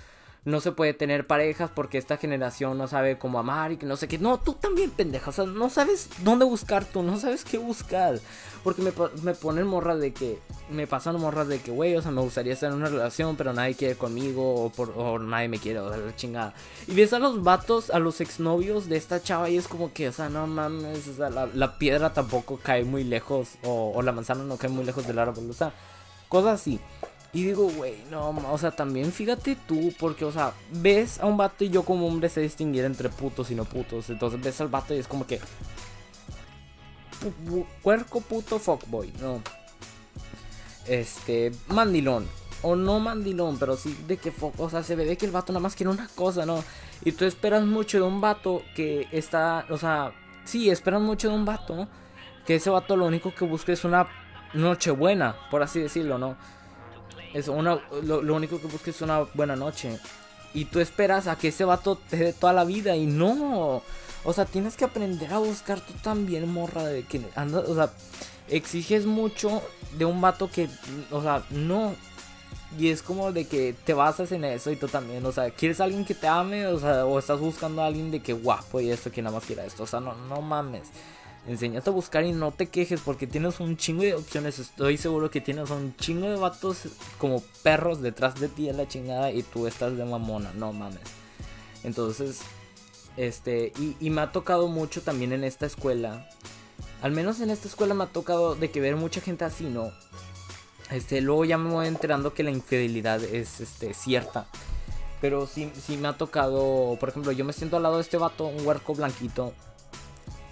no 0.47 0.61
se 0.61 0.71
puede 0.71 0.93
tener 0.93 1.27
parejas 1.27 1.69
porque 1.75 1.97
esta 1.97 2.15
generación 2.15 2.77
no 2.77 2.87
sabe 2.87 3.17
cómo 3.17 3.37
amar 3.37 3.73
y 3.73 3.77
que 3.77 3.85
no 3.85 3.97
sé 3.97 4.07
qué. 4.07 4.17
No, 4.17 4.39
tú 4.39 4.53
también, 4.53 4.91
pendeja. 4.91 5.29
O 5.29 5.33
sea, 5.33 5.45
no 5.45 5.69
sabes 5.69 6.09
dónde 6.23 6.45
buscar 6.45 6.85
tú, 6.85 7.03
no 7.03 7.19
sabes 7.19 7.43
qué 7.43 7.57
buscar. 7.57 8.21
Porque 8.63 8.81
me, 8.81 8.93
me 9.23 9.33
ponen 9.33 9.67
morras 9.67 9.99
de 9.99 10.13
que. 10.13 10.39
Me 10.69 10.87
pasan 10.87 11.19
morras 11.19 11.49
de 11.49 11.59
que, 11.59 11.71
güey, 11.71 11.97
o 11.97 12.01
sea, 12.01 12.11
me 12.11 12.21
gustaría 12.21 12.53
estar 12.53 12.71
en 12.71 12.77
una 12.77 12.87
relación, 12.87 13.35
pero 13.35 13.51
nadie 13.51 13.75
quiere 13.75 13.95
conmigo 13.95 14.65
o, 14.65 14.69
por, 14.69 15.19
nadie 15.19 15.49
me 15.49 15.59
quiere, 15.59 15.79
o 15.79 15.89
sea, 15.89 15.97
la 15.97 16.15
chingada. 16.15 16.53
Y 16.87 16.93
ves 16.93 17.11
a 17.11 17.19
los 17.19 17.43
vatos, 17.43 17.89
a 17.89 17.99
los 17.99 18.21
exnovios 18.21 18.87
de 18.87 18.95
esta 18.95 19.21
chava 19.21 19.49
y 19.49 19.57
es 19.57 19.67
como 19.67 19.91
que, 19.91 20.07
o 20.07 20.13
sea, 20.13 20.29
no 20.29 20.47
mames, 20.47 21.09
o 21.09 21.13
sea, 21.15 21.29
la, 21.29 21.77
piedra 21.77 22.13
tampoco 22.13 22.57
cae 22.61 22.85
muy 22.85 23.03
lejos 23.03 23.55
o, 23.63 23.91
o 23.93 24.01
la 24.01 24.13
manzana 24.13 24.43
no 24.45 24.57
cae 24.57 24.69
muy 24.69 24.85
lejos 24.85 25.05
del 25.07 25.19
árbol, 25.19 25.49
o 25.49 25.53
sea, 25.53 25.73
cosas 26.29 26.61
así. 26.61 26.79
Y 27.33 27.43
digo, 27.43 27.69
güey, 27.69 27.95
no, 28.09 28.29
o 28.29 28.57
sea, 28.57 28.71
también 28.71 29.11
fíjate 29.11 29.57
tú, 29.67 29.93
porque, 29.99 30.25
o 30.25 30.31
sea, 30.31 30.53
ves 30.71 31.19
a 31.19 31.25
un 31.25 31.37
vato 31.37 31.63
y 31.63 31.69
yo 31.69 31.83
como 31.83 32.07
hombre 32.07 32.29
sé 32.29 32.41
distinguir 32.41 32.85
entre 32.85 33.09
putos 33.09 33.51
y 33.51 33.55
no 33.55 33.65
putos. 33.65 34.09
Entonces 34.09 34.41
ves 34.41 34.61
al 34.61 34.69
vato 34.69 34.93
y 34.93 34.97
es 34.97 35.07
como 35.07 35.27
que. 35.27 35.39
Cuerco 37.81 38.21
puto 38.21 38.59
fuckboy, 38.59 39.11
no. 39.19 39.41
Este, 40.87 41.51
mandilón. 41.67 42.27
O 42.63 42.75
no 42.75 42.99
mandilón, 42.99 43.59
pero 43.59 43.75
sí 43.75 43.95
de 44.07 44.17
que, 44.17 44.33
o 44.57 44.69
sea, 44.69 44.81
se 44.81 44.95
ve 44.95 45.05
de 45.05 45.17
que 45.17 45.25
el 45.25 45.31
vato 45.31 45.53
nada 45.53 45.61
más 45.61 45.75
quiere 45.75 45.91
una 45.91 46.07
cosa, 46.15 46.45
¿no? 46.45 46.63
Y 47.03 47.11
tú 47.11 47.25
esperas 47.25 47.63
mucho 47.63 47.97
de 47.97 48.03
un 48.03 48.19
vato 48.19 48.63
que 48.75 49.07
está, 49.11 49.65
o 49.69 49.77
sea, 49.77 50.11
sí, 50.43 50.69
esperas 50.69 51.01
mucho 51.01 51.29
de 51.29 51.35
un 51.35 51.45
vato, 51.45 51.87
Que 52.45 52.55
ese 52.55 52.69
vato 52.69 52.95
lo 52.95 53.05
único 53.05 53.35
que 53.35 53.45
busca 53.45 53.73
es 53.73 53.83
una 53.83 54.07
noche 54.53 54.91
buena, 54.91 55.35
por 55.51 55.61
así 55.61 55.81
decirlo, 55.81 56.17
¿no? 56.17 56.37
Es 57.37 57.47
una, 57.47 57.79
lo, 58.03 58.21
lo 58.23 58.35
único 58.35 58.59
que 58.59 58.67
busca 58.67 58.89
es 58.89 59.01
una 59.01 59.19
buena 59.33 59.55
noche. 59.55 59.99
Y 60.53 60.65
tú 60.65 60.79
esperas 60.79 61.27
a 61.27 61.37
que 61.37 61.49
ese 61.49 61.65
vato 61.65 61.99
te 62.09 62.17
dé 62.17 62.33
toda 62.33 62.51
la 62.51 62.63
vida 62.63 62.95
y 62.95 63.05
no. 63.05 63.83
O 64.23 64.33
sea, 64.33 64.45
tienes 64.45 64.75
que 64.75 64.85
aprender 64.85 65.31
a 65.31 65.37
buscar 65.37 65.79
tú 65.79 65.93
también, 66.01 66.51
morra, 66.51 66.83
de 66.83 67.03
que 67.03 67.21
anda, 67.35 67.59
o 67.59 67.75
sea, 67.75 67.91
exiges 68.49 69.05
mucho 69.05 69.61
de 69.97 70.05
un 70.05 70.19
vato 70.19 70.49
que, 70.49 70.67
o 71.11 71.21
sea, 71.21 71.43
no. 71.51 71.93
Y 72.77 72.89
es 72.89 73.01
como 73.03 73.31
de 73.31 73.45
que 73.45 73.75
te 73.85 73.93
basas 73.93 74.31
en 74.31 74.43
eso 74.43 74.71
y 74.71 74.75
tú 74.75 74.87
también, 74.87 75.25
o 75.25 75.31
sea, 75.31 75.51
quieres 75.51 75.79
a 75.79 75.83
alguien 75.83 76.03
que 76.05 76.15
te 76.15 76.27
ame, 76.27 76.65
o 76.67 76.79
sea, 76.79 77.05
o 77.05 77.19
estás 77.19 77.39
buscando 77.39 77.81
a 77.81 77.85
alguien 77.85 78.09
de 78.09 78.19
que 78.21 78.33
guapo 78.33 78.81
y 78.81 78.89
esto, 78.89 79.11
que 79.11 79.21
nada 79.21 79.35
más 79.35 79.45
quiera 79.45 79.63
esto, 79.63 79.83
o 79.83 79.87
sea, 79.87 79.99
no, 79.99 80.15
no 80.15 80.41
mames. 80.41 80.89
Enseñate 81.47 81.89
a 81.89 81.93
buscar 81.93 82.25
y 82.25 82.33
no 82.33 82.51
te 82.51 82.67
quejes 82.67 82.99
porque 82.99 83.25
tienes 83.25 83.61
un 83.61 83.77
chingo 83.77 84.03
de 84.03 84.15
opciones. 84.15 84.59
Estoy 84.59 84.97
seguro 84.97 85.31
que 85.31 85.39
tienes 85.39 85.69
un 85.69 85.95
chingo 85.95 86.27
de 86.29 86.35
vatos 86.35 86.79
como 87.17 87.41
perros 87.63 88.01
detrás 88.01 88.35
de 88.35 88.49
ti 88.49 88.69
a 88.69 88.73
la 88.73 88.87
chingada 88.87 89.31
y 89.31 89.43
tú 89.43 89.65
estás 89.65 89.95
de 89.95 90.03
mamona, 90.03 90.51
no 90.53 90.73
mames. 90.73 90.99
Entonces, 91.85 92.41
este, 93.15 93.71
y, 93.99 94.09
me 94.09 94.21
ha 94.21 94.31
tocado 94.33 94.67
mucho 94.67 95.01
también 95.01 95.31
en 95.31 95.45
esta 95.45 95.65
escuela. 95.65 96.29
Al 97.01 97.11
menos 97.11 97.39
en 97.39 97.49
esta 97.49 97.69
escuela 97.69 97.93
me 97.93 98.03
ha 98.03 98.07
tocado 98.07 98.55
de 98.55 98.69
que 98.69 98.81
ver 98.81 98.97
mucha 98.97 99.21
gente 99.21 99.45
así, 99.45 99.63
¿no? 99.63 99.91
Este, 100.91 101.21
luego 101.21 101.45
ya 101.45 101.57
me 101.57 101.69
voy 101.69 101.87
enterando 101.87 102.33
que 102.33 102.43
la 102.43 102.51
infidelidad 102.51 103.23
es 103.23 103.61
este, 103.61 103.93
cierta. 103.93 104.47
Pero 105.21 105.47
sí, 105.47 105.71
sí 105.85 105.95
me 105.95 106.09
ha 106.09 106.17
tocado, 106.17 106.97
por 106.99 107.07
ejemplo, 107.09 107.31
yo 107.31 107.45
me 107.45 107.53
siento 107.53 107.77
al 107.77 107.83
lado 107.83 107.95
de 107.95 108.01
este 108.01 108.17
vato, 108.17 108.45
un 108.47 108.65
huerco 108.67 108.93
blanquito. 108.93 109.53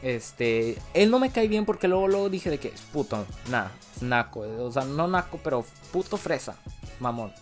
Este, 0.05 0.77
él 0.93 1.09
no 1.09 1.17
me 1.17 1.31
cae 1.31 1.47
bien 1.47 1.65
porque 1.65 1.88
luego, 1.88 2.07
luego 2.07 2.29
dije 2.29 2.51
de 2.51 2.59
que 2.59 2.67
es 2.67 2.81
puto, 2.81 3.25
nada, 3.50 3.71
naco, 4.01 4.41
o 4.41 4.71
sea, 4.71 4.85
no 4.85 5.07
naco, 5.07 5.39
pero 5.43 5.65
puto 5.91 6.15
fresa, 6.17 6.55
mamón. 7.00 7.33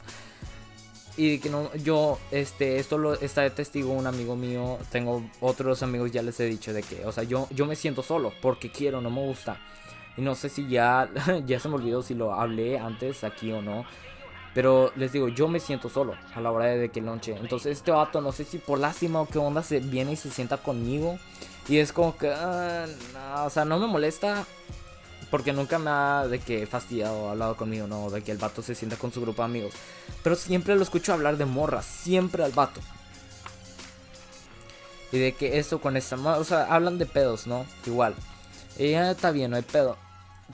Y 1.17 1.39
que 1.39 1.49
no, 1.49 1.75
yo, 1.75 2.19
este, 2.31 2.79
esto 2.79 2.97
lo 2.97 3.15
está 3.15 3.41
de 3.41 3.49
testigo 3.49 3.91
un 3.91 4.07
amigo 4.07 4.37
mío, 4.37 4.79
tengo 4.93 5.29
otros 5.41 5.83
amigos, 5.83 6.13
ya 6.13 6.21
les 6.21 6.39
he 6.39 6.45
dicho 6.45 6.71
de 6.71 6.83
que, 6.83 7.05
o 7.05 7.11
sea, 7.11 7.25
yo, 7.25 7.49
yo 7.51 7.65
me 7.65 7.75
siento 7.75 8.01
solo 8.01 8.31
porque 8.41 8.71
quiero, 8.71 9.01
no 9.01 9.09
me 9.09 9.19
gusta. 9.25 9.59
Y 10.15 10.21
no 10.21 10.33
sé 10.33 10.47
si 10.47 10.69
ya, 10.69 11.09
ya 11.45 11.59
se 11.59 11.67
me 11.67 11.75
olvidó 11.75 12.01
si 12.01 12.13
lo 12.13 12.33
hablé 12.33 12.79
antes 12.79 13.25
aquí 13.25 13.51
o 13.51 13.61
no. 13.61 13.83
Pero 14.53 14.91
les 14.95 15.11
digo, 15.11 15.29
yo 15.29 15.47
me 15.47 15.59
siento 15.59 15.89
solo 15.89 16.13
a 16.35 16.41
la 16.41 16.51
hora 16.51 16.65
de 16.65 16.89
que 16.89 17.01
lonche. 17.01 17.35
Entonces 17.39 17.77
este 17.77 17.91
vato, 17.91 18.21
no 18.21 18.31
sé 18.31 18.43
si 18.43 18.59
por 18.59 18.79
lástima 18.79 19.21
o 19.21 19.27
qué 19.27 19.39
onda, 19.39 19.63
se 19.63 19.79
viene 19.79 20.13
y 20.13 20.15
se 20.15 20.29
sienta 20.29 20.57
conmigo. 20.57 21.17
Y 21.67 21.77
es 21.77 21.91
como 21.91 22.15
que, 22.17 22.29
ah, 22.29 22.85
no, 23.13 23.45
o 23.45 23.49
sea, 23.49 23.65
no 23.65 23.79
me 23.79 23.87
molesta. 23.87 24.45
Porque 25.31 25.51
nunca 25.51 25.79
me 25.79 25.89
ha 25.89 26.27
de 26.27 26.37
que 26.37 26.67
fastidiado 26.67 27.17
o 27.17 27.29
hablado 27.29 27.57
conmigo, 27.57 27.87
no, 27.87 28.11
de 28.11 28.21
que 28.21 28.31
el 28.31 28.37
vato 28.37 28.61
se 28.61 28.75
sienta 28.75 28.97
con 28.97 29.11
su 29.11 29.19
grupo 29.19 29.41
de 29.41 29.45
amigos. 29.45 29.73
Pero 30.21 30.35
siempre 30.35 30.75
lo 30.75 30.83
escucho 30.83 31.11
hablar 31.11 31.37
de 31.37 31.45
morras, 31.45 31.85
siempre 31.85 32.43
al 32.43 32.51
vato. 32.51 32.79
Y 35.11 35.17
de 35.17 35.31
que 35.33 35.57
esto 35.57 35.81
con 35.81 35.97
esta, 35.97 36.15
o 36.15 36.43
sea, 36.43 36.65
hablan 36.65 36.99
de 36.99 37.07
pedos, 37.07 37.47
¿no? 37.47 37.65
Igual. 37.87 38.13
Ella 38.77 39.09
está 39.09 39.31
bien, 39.31 39.49
no 39.49 39.57
hay 39.57 39.63
pedo. 39.63 39.97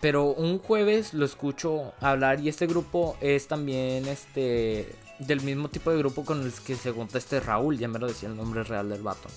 Pero 0.01 0.25
un 0.25 0.59
jueves 0.59 1.13
lo 1.13 1.25
escucho 1.25 1.93
hablar 1.99 2.39
y 2.39 2.49
este 2.49 2.67
grupo 2.67 3.17
es 3.21 3.47
también 3.47 4.07
este 4.07 4.95
del 5.19 5.41
mismo 5.41 5.69
tipo 5.69 5.91
de 5.91 5.97
grupo 5.97 6.23
con 6.23 6.41
el 6.41 6.53
que 6.53 6.75
se 6.75 6.91
junta 6.91 7.17
este 7.17 7.39
Raúl, 7.39 7.77
ya 7.77 7.87
me 7.87 7.99
lo 7.99 8.07
decía 8.07 8.29
el 8.29 8.37
nombre 8.37 8.63
real 8.63 8.89
del 8.89 9.03
vato. 9.03 9.27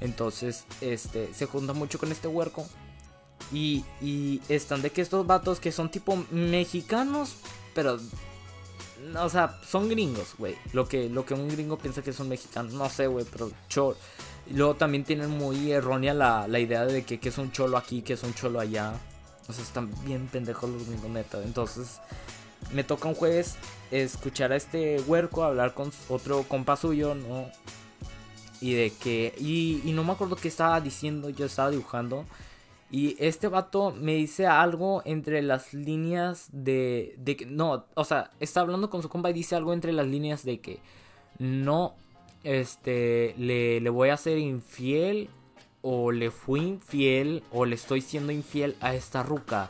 Entonces, 0.00 0.64
este, 0.80 1.32
se 1.34 1.46
junta 1.46 1.72
mucho 1.72 1.98
con 1.98 2.10
este 2.10 2.28
huerco. 2.28 2.66
Y, 3.52 3.84
y 4.00 4.40
están 4.48 4.80
de 4.80 4.90
que 4.90 5.02
estos 5.02 5.26
vatos 5.26 5.60
que 5.60 5.72
son 5.72 5.90
tipo 5.90 6.16
mexicanos, 6.30 7.36
pero... 7.74 7.98
O 9.20 9.28
sea, 9.28 9.58
son 9.68 9.88
gringos, 9.88 10.34
güey. 10.38 10.56
Lo 10.72 10.88
que, 10.88 11.08
lo 11.08 11.26
que 11.26 11.34
un 11.34 11.48
gringo 11.48 11.76
piensa 11.76 12.02
que 12.02 12.12
son 12.12 12.28
mexicanos. 12.28 12.72
No 12.72 12.88
sé, 12.88 13.08
güey, 13.08 13.26
pero 13.30 13.50
cholo. 13.68 13.96
Y 14.48 14.54
luego 14.54 14.74
también 14.74 15.04
tienen 15.04 15.30
muy 15.30 15.72
errónea 15.72 16.14
la, 16.14 16.46
la 16.48 16.58
idea 16.60 16.84
de 16.84 17.04
que, 17.04 17.18
que, 17.18 17.28
es 17.28 17.38
un 17.38 17.50
cholo 17.52 17.76
aquí, 17.76 18.02
que 18.02 18.14
es 18.14 18.22
un 18.22 18.32
cholo 18.32 18.60
allá. 18.60 18.94
O 19.48 19.52
sea, 19.52 19.64
están 19.64 19.90
bien 20.04 20.28
pendejos 20.28 20.70
los 20.70 20.86
gringos, 20.86 21.10
neta. 21.10 21.42
Entonces, 21.42 22.00
me 22.72 22.84
toca 22.84 23.08
un 23.08 23.14
jueves 23.14 23.56
escuchar 23.90 24.52
a 24.52 24.56
este 24.56 25.00
huerco 25.00 25.44
hablar 25.44 25.74
con 25.74 25.92
otro 26.08 26.44
compa 26.44 26.76
suyo, 26.76 27.14
¿no? 27.14 27.46
Y 28.60 28.74
de 28.74 28.92
que. 28.92 29.34
Y, 29.38 29.92
no 29.92 30.04
me 30.04 30.12
acuerdo 30.12 30.36
qué 30.36 30.48
estaba 30.48 30.80
diciendo, 30.80 31.30
yo 31.30 31.46
estaba 31.46 31.70
dibujando. 31.70 32.24
Y 32.90 33.16
este 33.18 33.48
vato 33.48 33.90
me 33.90 34.14
dice 34.14 34.46
algo 34.46 35.02
entre 35.06 35.40
las 35.40 35.72
líneas 35.72 36.48
de, 36.52 37.14
de 37.16 37.36
que... 37.38 37.46
No, 37.46 37.86
o 37.94 38.04
sea, 38.04 38.30
está 38.38 38.60
hablando 38.60 38.90
con 38.90 39.00
su 39.00 39.08
compa 39.08 39.30
y 39.30 39.32
dice 39.32 39.56
algo 39.56 39.72
entre 39.72 39.92
las 39.92 40.06
líneas 40.06 40.44
de 40.44 40.60
que 40.60 40.78
no, 41.38 41.94
este, 42.44 43.34
le, 43.38 43.80
le 43.80 43.90
voy 43.90 44.10
a 44.10 44.18
ser 44.18 44.36
infiel 44.36 45.30
o 45.82 46.12
le 46.12 46.30
fui 46.30 46.60
infiel 46.60 47.42
o 47.52 47.64
le 47.64 47.74
estoy 47.74 48.00
siendo 48.00 48.32
infiel 48.32 48.76
a 48.80 48.94
esta 48.94 49.22
ruca. 49.22 49.68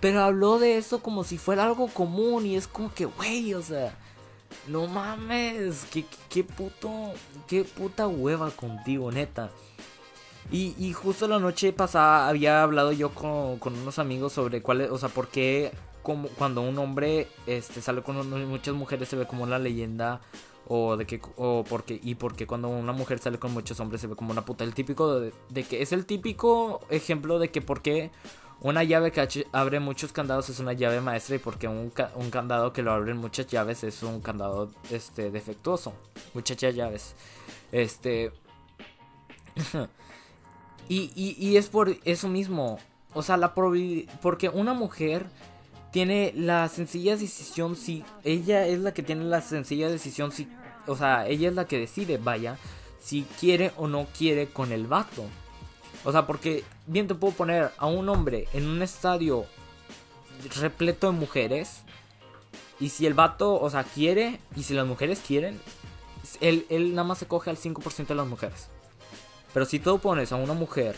Pero 0.00 0.22
habló 0.22 0.58
de 0.58 0.78
eso 0.78 1.02
como 1.02 1.24
si 1.24 1.38
fuera 1.38 1.64
algo 1.64 1.88
común 1.88 2.46
y 2.46 2.56
es 2.56 2.68
como 2.68 2.92
que, 2.94 3.04
güey, 3.06 3.54
o 3.54 3.62
sea, 3.62 3.96
no 4.66 4.86
mames, 4.86 5.86
qué, 5.90 6.04
qué 6.28 6.44
puto, 6.44 7.12
qué 7.46 7.64
puta 7.64 8.06
hueva 8.06 8.50
contigo, 8.50 9.10
neta. 9.10 9.50
Y, 10.50 10.74
y, 10.78 10.94
justo 10.94 11.28
la 11.28 11.38
noche 11.38 11.74
pasada 11.74 12.26
había 12.26 12.62
hablado 12.62 12.92
yo 12.92 13.10
con, 13.10 13.58
con 13.58 13.76
unos 13.76 13.98
amigos 13.98 14.32
sobre 14.32 14.62
cuál 14.62 14.80
es, 14.80 14.90
o 14.90 14.96
sea, 14.96 15.10
por 15.10 15.28
qué 15.28 15.72
como, 16.02 16.28
cuando 16.28 16.62
un 16.62 16.78
hombre 16.78 17.28
este, 17.46 17.82
sale 17.82 18.02
con 18.02 18.48
muchas 18.48 18.74
mujeres 18.74 19.10
se 19.10 19.16
ve 19.16 19.26
como 19.26 19.42
una 19.42 19.58
leyenda 19.58 20.22
o 20.68 20.96
de 20.96 21.06
que 21.06 21.20
o 21.36 21.64
porque 21.68 21.98
y 22.02 22.14
porque 22.14 22.46
cuando 22.46 22.68
una 22.68 22.92
mujer 22.92 23.18
sale 23.18 23.38
con 23.38 23.52
muchos 23.52 23.80
hombres 23.80 24.00
se 24.00 24.06
ve 24.06 24.16
como 24.16 24.32
una 24.32 24.44
puta 24.44 24.64
el 24.64 24.74
típico 24.74 25.20
de, 25.20 25.32
que 25.64 25.82
es 25.82 25.92
el 25.92 26.06
típico 26.06 26.80
ejemplo 26.90 27.38
de 27.38 27.50
que 27.50 27.60
porque 27.60 28.10
una 28.60 28.84
llave 28.84 29.12
que 29.12 29.46
abre 29.52 29.80
muchos 29.80 30.12
candados 30.12 30.48
es 30.48 30.60
una 30.60 30.72
llave 30.72 31.00
maestra 31.00 31.36
y 31.36 31.38
porque 31.38 31.68
un, 31.68 31.92
un 32.16 32.30
candado 32.30 32.72
que 32.72 32.82
lo 32.82 32.92
abren 32.92 33.16
muchas 33.16 33.46
llaves 33.46 33.84
es 33.84 34.02
un 34.02 34.20
candado 34.20 34.70
este 34.90 35.30
defectuoso 35.30 35.94
muchas 36.34 36.58
llaves 36.58 37.14
este 37.72 38.32
Y, 40.88 41.12
y, 41.14 41.36
y, 41.38 41.56
es 41.56 41.68
por 41.68 41.96
eso 42.04 42.28
mismo. 42.28 42.78
O 43.12 43.22
sea, 43.22 43.36
la. 43.36 43.54
Porque 43.54 44.48
una 44.48 44.72
mujer 44.72 45.26
tiene 45.92 46.32
la 46.34 46.68
sencilla 46.68 47.16
decisión 47.16 47.76
si. 47.76 48.04
Ella 48.24 48.66
es 48.66 48.78
la 48.78 48.94
que 48.94 49.02
tiene 49.02 49.24
la 49.24 49.42
sencilla 49.42 49.88
decisión 49.88 50.32
si. 50.32 50.48
O 50.88 50.96
sea, 50.96 51.26
ella 51.28 51.48
es 51.48 51.54
la 51.54 51.66
que 51.66 51.78
decide, 51.78 52.18
vaya. 52.18 52.56
Si 53.00 53.24
quiere 53.38 53.72
o 53.76 53.86
no 53.86 54.06
quiere 54.16 54.48
con 54.48 54.72
el 54.72 54.86
vato. 54.86 55.24
O 56.04 56.12
sea, 56.12 56.26
porque 56.26 56.64
bien 56.86 57.06
te 57.06 57.14
puedo 57.14 57.34
poner 57.34 57.70
a 57.76 57.86
un 57.86 58.08
hombre 58.08 58.48
en 58.52 58.66
un 58.66 58.82
estadio 58.82 59.46
repleto 60.60 61.12
de 61.12 61.18
mujeres. 61.18 61.82
Y 62.80 62.90
si 62.90 63.06
el 63.06 63.14
vato, 63.14 63.60
o 63.60 63.70
sea, 63.70 63.84
quiere. 63.84 64.40
Y 64.56 64.62
si 64.62 64.74
las 64.74 64.86
mujeres 64.86 65.22
quieren. 65.24 65.60
Él, 66.40 66.66
él 66.68 66.94
nada 66.94 67.06
más 67.06 67.18
se 67.18 67.26
coge 67.26 67.50
al 67.50 67.56
5% 67.56 68.06
de 68.06 68.14
las 68.14 68.26
mujeres. 68.26 68.68
Pero 69.54 69.66
si 69.66 69.78
tú 69.78 69.98
pones 69.98 70.32
a 70.32 70.36
una 70.36 70.54
mujer 70.54 70.96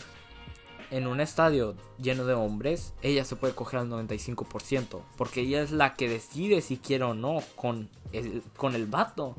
en 0.91 1.07
un 1.07 1.21
estadio 1.21 1.75
lleno 1.97 2.25
de 2.25 2.33
hombres, 2.33 2.93
ella 3.01 3.23
se 3.25 3.35
puede 3.35 3.55
coger 3.55 3.79
al 3.79 3.89
95%. 3.89 5.01
Porque 5.17 5.41
ella 5.41 5.61
es 5.61 5.71
la 5.71 5.95
que 5.95 6.09
decide 6.09 6.61
si 6.61 6.77
quiere 6.77 7.05
o 7.05 7.13
no 7.13 7.41
con 7.55 7.89
el, 8.11 8.43
con 8.55 8.75
el 8.75 8.85
vato. 8.85 9.35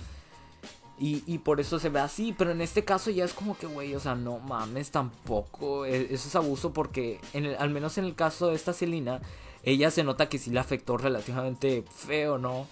Y, 0.99 1.25
y, 1.27 1.39
por 1.39 1.59
eso 1.59 1.79
se 1.79 1.89
ve 1.89 2.01
así. 2.01 2.35
Pero 2.37 2.53
en 2.53 2.61
este 2.61 2.85
caso 2.85 3.11
ya 3.11 3.25
es 3.25 3.33
como 3.33 3.57
que, 3.57 3.67
güey, 3.67 3.95
o 3.95 4.01
sea, 4.01 4.15
no 4.15 4.39
mames 4.39 4.91
tampoco. 4.91 5.85
E, 5.85 6.15
eso 6.15 6.29
es 6.29 6.37
abuso 6.37 6.73
porque, 6.73 7.21
en 7.33 7.47
el, 7.47 7.57
al 7.57 7.71
menos 7.71 7.99
en 7.99 8.05
el 8.05 8.15
caso 8.15 8.49
de 8.49 8.55
esta 8.55 8.73
Celina, 8.73 9.21
ella 9.65 9.91
se 9.91 10.05
nota 10.05 10.29
que 10.29 10.39
sí 10.39 10.51
le 10.51 10.61
afectó 10.61 10.97
relativamente 10.97 11.85
feo, 11.95 12.39
¿no? 12.39 12.67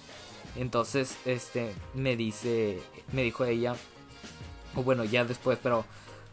Entonces, 0.56 1.16
este, 1.24 1.72
me 1.94 2.16
dice, 2.16 2.80
me 3.12 3.22
dijo 3.22 3.44
ella, 3.44 3.74
o 4.74 4.82
bueno, 4.82 5.04
ya 5.04 5.24
después, 5.24 5.58
pero 5.62 5.84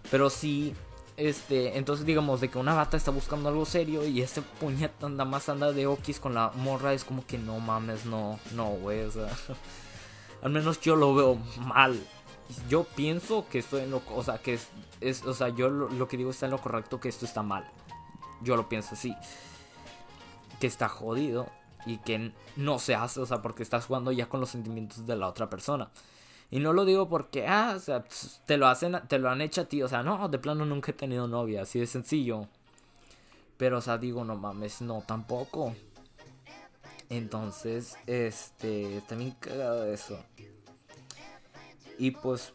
pero 0.09 0.29
sí, 0.29 0.73
este, 1.17 1.77
entonces 1.77 2.05
digamos 2.05 2.39
de 2.41 2.49
que 2.49 2.57
una 2.57 2.73
bata 2.73 2.95
está 2.95 3.11
buscando 3.11 3.49
algo 3.49 3.65
serio 3.65 4.05
y 4.05 4.21
este 4.21 4.41
puñeta 4.41 5.07
anda 5.07 5.25
más 5.25 5.49
anda 5.49 5.71
de 5.71 5.87
okis 5.87 6.19
con 6.19 6.33
la 6.33 6.51
morra, 6.55 6.93
es 6.93 7.03
como 7.03 7.25
que 7.25 7.37
no 7.37 7.59
mames, 7.59 8.05
no, 8.05 8.39
no, 8.53 8.69
güey, 8.69 9.01
o 9.01 9.11
sea, 9.11 9.27
al 10.41 10.51
menos 10.51 10.79
yo 10.81 10.95
lo 10.95 11.13
veo 11.15 11.37
mal. 11.59 11.99
Yo 12.69 12.83
pienso 12.83 13.47
que 13.49 13.59
estoy 13.59 13.81
en 13.81 13.91
lo, 13.91 14.01
o 14.15 14.23
sea, 14.23 14.37
que 14.37 14.53
es, 14.53 14.69
es 15.01 15.25
o 15.25 15.33
sea, 15.33 15.49
yo 15.49 15.69
lo, 15.69 15.89
lo 15.89 16.07
que 16.07 16.17
digo 16.17 16.31
está 16.31 16.45
en 16.45 16.53
lo 16.53 16.59
correcto, 16.59 16.99
que 16.99 17.09
esto 17.09 17.25
está 17.25 17.43
mal. 17.43 17.69
Yo 18.41 18.55
lo 18.55 18.69
pienso 18.69 18.95
así. 18.95 19.15
Que 20.59 20.67
está 20.67 20.87
jodido 20.87 21.47
y 21.85 21.97
que 21.97 22.31
no 22.55 22.79
se 22.79 22.95
hace, 22.95 23.19
o 23.19 23.25
sea, 23.25 23.41
porque 23.41 23.63
estás 23.63 23.85
jugando 23.85 24.11
ya 24.11 24.27
con 24.27 24.39
los 24.39 24.49
sentimientos 24.49 25.05
de 25.05 25.15
la 25.15 25.27
otra 25.27 25.49
persona. 25.49 25.89
Y 26.49 26.59
no 26.59 26.71
lo 26.73 26.85
digo 26.85 27.09
porque, 27.09 27.45
ah, 27.47 27.73
o 27.75 27.79
sea, 27.79 28.05
te 28.45 28.57
lo 28.57 28.67
hacen, 28.67 28.97
te 29.07 29.19
lo 29.19 29.29
han 29.29 29.41
hecho 29.41 29.61
a 29.61 29.65
ti. 29.65 29.83
O 29.83 29.87
sea, 29.87 30.03
no, 30.03 30.29
de 30.29 30.39
plano 30.39 30.65
nunca 30.65 30.91
he 30.91 30.93
tenido 30.93 31.27
novia, 31.27 31.63
así 31.63 31.79
de 31.79 31.87
sencillo. 31.87 32.47
Pero, 33.57 33.79
o 33.79 33.81
sea, 33.81 33.97
digo, 33.97 34.23
no 34.23 34.35
mames, 34.35 34.81
no, 34.81 35.03
tampoco. 35.05 35.75
Entonces, 37.09 37.97
este, 38.05 39.01
también 39.07 39.31
cagado 39.39 39.85
eso. 39.85 40.19
Y 41.97 42.11
pues 42.11 42.53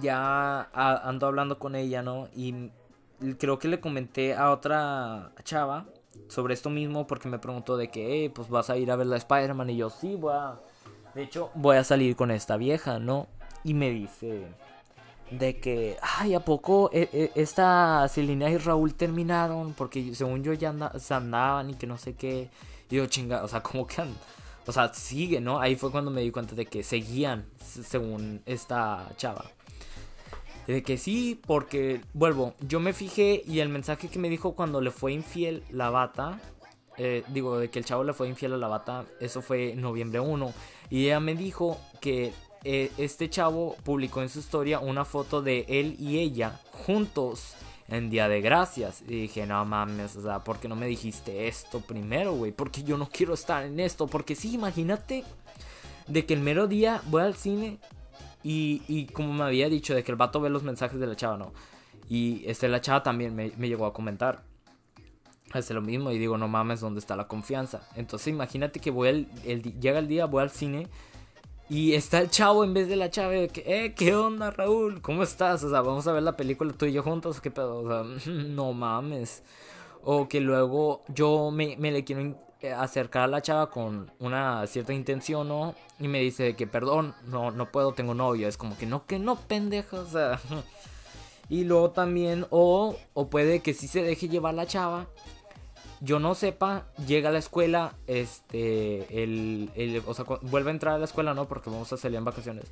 ya 0.00 0.70
ando 0.72 1.26
hablando 1.26 1.58
con 1.58 1.74
ella, 1.74 2.02
¿no? 2.02 2.28
Y 2.34 2.70
creo 3.38 3.58
que 3.58 3.68
le 3.68 3.80
comenté 3.80 4.34
a 4.34 4.50
otra 4.50 5.32
chava 5.44 5.86
sobre 6.28 6.54
esto 6.54 6.70
mismo 6.70 7.06
porque 7.06 7.28
me 7.28 7.38
preguntó 7.38 7.76
de 7.76 7.88
que, 7.88 8.30
pues 8.34 8.48
vas 8.48 8.70
a 8.70 8.76
ir 8.76 8.90
a 8.90 8.96
ver 8.96 9.06
la 9.06 9.16
Spider-Man 9.16 9.70
y 9.70 9.76
yo 9.76 9.90
sí, 9.90 10.16
voy 10.16 10.34
a... 10.34 10.56
De 11.14 11.22
hecho, 11.22 11.50
voy 11.54 11.76
a 11.76 11.84
salir 11.84 12.16
con 12.16 12.30
esta 12.30 12.56
vieja, 12.56 12.98
¿no? 12.98 13.26
Y 13.64 13.74
me 13.74 13.90
dice 13.90 14.46
de 15.30 15.60
que, 15.60 15.96
ay, 16.00 16.34
¿a 16.34 16.40
poco 16.40 16.90
e, 16.92 17.08
e, 17.12 17.32
esta 17.34 18.06
Celina 18.08 18.50
y 18.50 18.56
Raúl 18.56 18.94
terminaron? 18.94 19.74
Porque 19.74 20.14
según 20.14 20.42
yo 20.42 20.52
ya 20.52 20.74
se 20.98 21.14
andaban 21.14 21.70
y 21.70 21.74
que 21.74 21.86
no 21.86 21.98
sé 21.98 22.14
qué. 22.14 22.50
Yo, 22.92 23.06
chinga, 23.06 23.42
o 23.42 23.48
sea, 23.48 23.62
como 23.62 23.86
que... 23.86 24.02
o 24.66 24.72
sea, 24.72 24.92
sigue, 24.92 25.40
¿no? 25.40 25.58
Ahí 25.60 25.76
fue 25.76 25.90
cuando 25.90 26.10
me 26.10 26.20
di 26.20 26.30
cuenta 26.30 26.54
de 26.54 26.66
que 26.66 26.82
seguían 26.82 27.46
según 27.58 28.42
esta 28.44 29.08
chava. 29.16 29.46
De 30.66 30.82
que 30.82 30.98
sí, 30.98 31.40
porque, 31.46 32.02
vuelvo, 32.12 32.54
yo 32.60 32.80
me 32.80 32.92
fijé 32.92 33.42
y 33.46 33.60
el 33.60 33.70
mensaje 33.70 34.08
que 34.08 34.18
me 34.18 34.28
dijo 34.28 34.54
cuando 34.54 34.80
le 34.80 34.90
fue 34.90 35.12
infiel 35.12 35.64
la 35.70 35.90
bata, 35.90 36.38
eh, 36.98 37.24
digo, 37.28 37.58
de 37.58 37.70
que 37.70 37.78
el 37.78 37.84
chavo 37.86 38.04
le 38.04 38.12
fue 38.12 38.28
infiel 38.28 38.52
a 38.52 38.58
la 38.58 38.68
bata, 38.68 39.06
eso 39.20 39.40
fue 39.40 39.74
noviembre 39.74 40.20
1. 40.20 40.52
Y 40.90 41.06
ella 41.06 41.18
me 41.18 41.34
dijo 41.34 41.80
que 42.00 42.32
eh, 42.62 42.92
este 42.98 43.30
chavo 43.30 43.74
publicó 43.82 44.20
en 44.20 44.28
su 44.28 44.38
historia 44.38 44.78
una 44.78 45.06
foto 45.06 45.40
de 45.40 45.64
él 45.66 45.96
y 45.98 46.18
ella 46.18 46.60
juntos 46.70 47.54
en 47.92 48.08
Día 48.08 48.28
de 48.28 48.40
Gracias. 48.40 49.02
Y 49.02 49.22
dije, 49.22 49.46
no 49.46 49.64
mames, 49.64 50.16
o 50.16 50.22
sea, 50.22 50.42
¿por 50.42 50.58
qué 50.58 50.68
no 50.68 50.74
me 50.76 50.86
dijiste 50.86 51.46
esto 51.46 51.80
primero, 51.80 52.32
güey? 52.32 52.50
Porque 52.50 52.82
yo 52.82 52.96
no 52.96 53.08
quiero 53.08 53.34
estar 53.34 53.64
en 53.64 53.78
esto. 53.80 54.06
Porque 54.06 54.34
sí, 54.34 54.54
imagínate 54.54 55.24
de 56.08 56.26
que 56.26 56.34
el 56.34 56.40
mero 56.40 56.66
día 56.66 57.02
voy 57.06 57.22
al 57.22 57.36
cine 57.36 57.78
y, 58.42 59.06
como 59.12 59.32
me 59.32 59.44
había 59.44 59.68
dicho, 59.68 59.94
de 59.94 60.02
que 60.02 60.10
el 60.10 60.16
vato 60.16 60.40
ve 60.40 60.50
los 60.50 60.62
mensajes 60.62 60.98
de 60.98 61.06
la 61.06 61.14
chava, 61.16 61.36
¿no? 61.36 61.52
Y 62.08 62.42
este, 62.46 62.68
la 62.68 62.80
chava 62.80 63.02
también 63.02 63.34
me, 63.34 63.50
llegó 63.50 63.86
a 63.86 63.92
comentar. 63.92 64.42
Hace 65.52 65.74
lo 65.74 65.82
mismo 65.82 66.10
y 66.10 66.18
digo, 66.18 66.38
no 66.38 66.48
mames, 66.48 66.80
¿dónde 66.80 66.98
está 66.98 67.14
la 67.14 67.28
confianza? 67.28 67.86
Entonces 67.94 68.28
imagínate 68.28 68.80
que 68.80 68.90
voy 68.90 69.28
el, 69.44 69.62
llega 69.80 69.98
el 69.98 70.08
día, 70.08 70.24
voy 70.24 70.42
al 70.42 70.50
cine 70.50 70.88
y 71.68 71.94
está 71.94 72.18
el 72.18 72.30
chavo 72.30 72.64
en 72.64 72.74
vez 72.74 72.88
de 72.88 72.96
la 72.96 73.10
chava 73.10 73.32
de 73.32 73.48
que, 73.48 73.62
eh, 73.66 73.94
¿qué 73.94 74.14
onda, 74.14 74.50
Raúl? 74.50 75.00
¿Cómo 75.00 75.22
estás? 75.22 75.62
O 75.64 75.70
sea, 75.70 75.80
vamos 75.80 76.06
a 76.06 76.12
ver 76.12 76.22
la 76.22 76.36
película 76.36 76.72
tú 76.72 76.86
y 76.86 76.92
yo 76.92 77.02
juntos, 77.02 77.40
¿qué 77.40 77.50
pedo? 77.50 77.80
O 77.80 77.88
sea, 77.88 78.32
no 78.32 78.72
mames. 78.72 79.42
O 80.04 80.28
que 80.28 80.40
luego 80.40 81.02
yo 81.08 81.50
me, 81.50 81.76
me 81.78 81.92
le 81.92 82.04
quiero 82.04 82.36
eh, 82.60 82.72
acercar 82.72 83.24
a 83.24 83.26
la 83.28 83.42
chava 83.42 83.70
con 83.70 84.10
una 84.18 84.66
cierta 84.66 84.92
intención, 84.92 85.48
¿no? 85.48 85.74
Y 85.98 86.08
me 86.08 86.20
dice 86.20 86.54
que 86.56 86.66
perdón, 86.66 87.14
no, 87.26 87.50
no 87.50 87.70
puedo, 87.70 87.92
tengo 87.92 88.14
novio. 88.14 88.48
Es 88.48 88.56
como 88.56 88.76
que 88.76 88.86
no, 88.86 89.06
que 89.06 89.18
no, 89.18 89.36
pendejo, 89.36 89.98
o 89.98 90.06
sea. 90.06 90.40
Y 91.48 91.64
luego 91.64 91.90
también, 91.90 92.46
o, 92.48 92.96
o 93.12 93.28
puede 93.28 93.60
que 93.60 93.74
sí 93.74 93.86
se 93.86 94.02
deje 94.02 94.28
llevar 94.28 94.54
la 94.54 94.66
chava. 94.66 95.08
Yo 96.04 96.18
no 96.18 96.34
sepa, 96.34 96.88
llega 97.06 97.28
a 97.28 97.32
la 97.32 97.38
escuela, 97.38 97.94
este, 98.08 99.22
el, 99.22 99.70
el, 99.76 100.02
o 100.04 100.14
sea, 100.14 100.24
vuelve 100.42 100.70
a 100.70 100.74
entrar 100.74 100.94
a 100.96 100.98
la 100.98 101.04
escuela, 101.04 101.32
¿no? 101.32 101.46
Porque 101.46 101.70
vamos 101.70 101.92
a 101.92 101.96
salir 101.96 102.18
en 102.18 102.24
vacaciones. 102.24 102.64